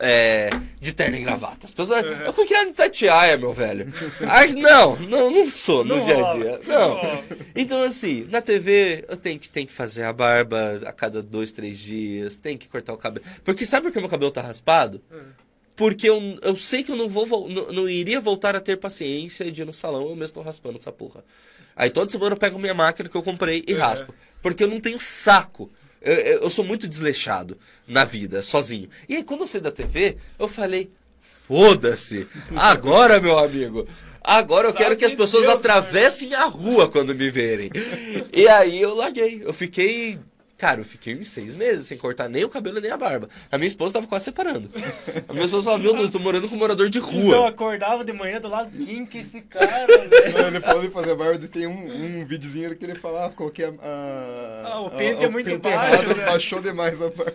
[0.00, 1.66] É, de terno e gravata.
[1.66, 3.92] As pessoas, eu fui criado em Tatiaia, meu velho.
[4.28, 6.60] Ai, não, não, não sou no Não dia a dia.
[6.66, 7.00] não.
[7.56, 11.50] Então, assim, na TV eu tenho que, tenho que fazer a barba a cada dois,
[11.52, 13.24] três dias, tem que cortar o cabelo.
[13.42, 15.00] Porque sabe por que meu cabelo tá raspado?
[15.74, 19.50] Porque eu, eu sei que eu não vou não, não iria voltar a ter paciência
[19.50, 21.24] de ir no salão, eu mesmo tô raspando essa porra.
[21.76, 23.78] Aí toda semana eu pego minha máquina que eu comprei e Uhum.
[23.80, 24.14] raspo.
[24.42, 25.70] Porque eu não tenho saco.
[26.08, 28.88] Eu, eu, sou muito desleixado na vida, sozinho.
[29.08, 30.90] E aí quando eu saí da TV, eu falei,
[31.20, 32.26] foda-se.
[32.56, 33.86] Agora, meu amigo.
[34.22, 35.52] Agora eu Sabe quero que as Deus, pessoas né?
[35.54, 37.70] atravessem a rua quando me verem.
[38.34, 39.42] E aí eu larguei.
[39.44, 40.18] Eu fiquei.
[40.58, 43.28] Cara, eu fiquei uns seis meses sem cortar nem o cabelo nem a barba.
[43.48, 44.68] A minha esposa tava quase separando.
[45.28, 47.20] A minha esposa falou: Meu Deus, eu tô morando com um morador de Então eu
[47.38, 47.48] rua.
[47.48, 50.32] acordava de manhã do lado, quem que é esse cara, velho?
[50.36, 53.66] Não, ele falou de fazer barba, tem um, um videozinho que ele fala, ah, coloquei
[53.66, 56.24] a, a- Ah, o a- pente é muito pente baixo, errado, né?
[56.26, 57.34] baixou demais a barba.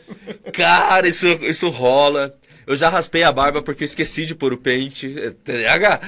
[0.52, 2.36] Cara, isso, isso rola.
[2.68, 5.18] Eu já raspei a barba porque eu esqueci de pôr o pente.
[5.18, 6.02] É, TDAH.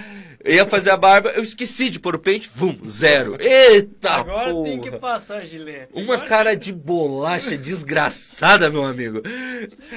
[0.46, 3.36] Eu ia fazer a barba, eu esqueci de pôr o pente, vum, zero.
[3.41, 4.70] Eita Agora porra.
[4.70, 5.89] tem que passar a gilete.
[5.91, 9.24] Uma Agora- cara de bolacha desgraçada, meu amigo.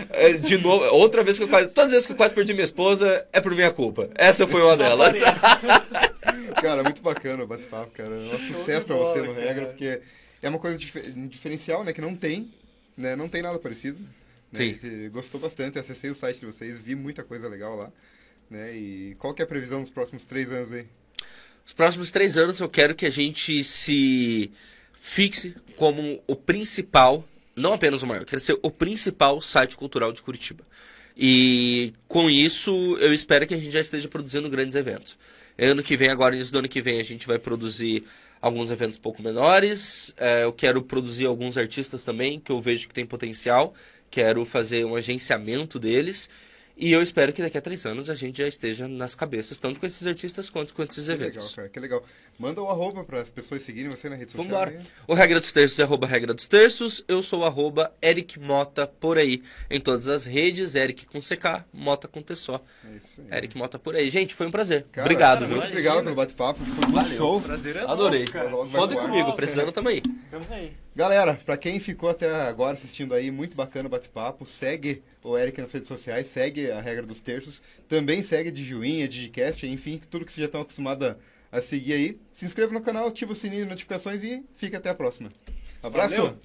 [0.09, 1.69] É, De novo, outra vez que eu quase.
[1.69, 4.09] Todas as vezes que eu quase perdi minha esposa, é por minha culpa.
[4.15, 5.19] Essa foi uma delas.
[6.63, 8.15] Cara, muito bacana o bate-papo, cara.
[8.15, 10.01] Um sucesso pra você no Regra, porque
[10.43, 11.93] é uma coisa dif- diferencial, né?
[11.93, 12.51] Que não tem,
[12.97, 13.15] né?
[13.15, 13.99] Não tem nada parecido.
[14.53, 14.77] Né?
[14.81, 15.11] Sim.
[15.13, 17.91] Gostou bastante, acessei o site de vocês, vi muita coisa legal lá.
[18.51, 18.77] Né?
[18.77, 20.87] E qual que é a previsão dos próximos três anos aí?
[21.65, 24.51] Os próximos três anos eu quero que a gente se
[24.93, 30.23] fixe como o principal, não apenas o maior, quero ser o principal site cultural de
[30.23, 30.65] Curitiba.
[31.17, 32.71] E com isso
[33.01, 35.19] eu espero que a gente já esteja produzindo grandes eventos.
[35.59, 38.05] Ano que vem, agora, início do ano que vem, a gente vai produzir
[38.41, 40.15] alguns eventos um pouco menores.
[40.17, 43.75] É, eu quero produzir alguns artistas também, que eu vejo que tem potencial.
[44.09, 46.29] Quero fazer um agenciamento deles.
[46.81, 49.81] E eu espero que daqui a três anos a gente já esteja nas cabeças, tanto
[49.81, 51.43] com esses artistas quanto com esses Que eventos.
[51.43, 52.05] legal, cara, que legal.
[52.39, 54.49] Manda o arroba para as pessoas seguirem você na rede social.
[54.49, 54.71] Vambora.
[54.79, 54.87] aí.
[55.09, 57.03] O Regra dos Terços é arroba Regra dos Terços.
[57.09, 59.43] Eu sou arroba Eric Mota por aí.
[59.69, 62.63] Em todas as redes, Eric com CK, Mota com T só.
[62.85, 63.39] É isso aí.
[63.39, 64.09] Eric Mota por aí.
[64.09, 64.87] Gente, foi um prazer.
[64.93, 65.57] Cara, obrigado, Muito viu?
[65.57, 65.73] Imagina.
[65.81, 67.17] obrigado pelo bate-papo, foi muito Valeu.
[67.17, 67.41] show.
[67.41, 68.21] Prazer é Adorei.
[68.21, 68.49] nosso, cara.
[68.51, 69.07] Pro ar.
[69.09, 69.73] comigo, precisando né?
[69.73, 70.01] também.
[70.31, 70.73] Tamo aí.
[70.99, 74.45] Galera, pra quem ficou até agora assistindo aí, muito bacana o bate-papo.
[74.45, 77.63] Segue o Eric nas redes sociais, segue a regra dos terços.
[77.89, 78.65] Também segue de
[79.07, 81.17] Digicast, enfim, tudo que vocês já estão acostumados a,
[81.53, 82.19] a seguir aí.
[82.33, 85.29] Se inscreva no canal, ativa o sininho de notificações e fica até a próxima.
[85.81, 86.17] Abraço!
[86.17, 86.37] Valeu.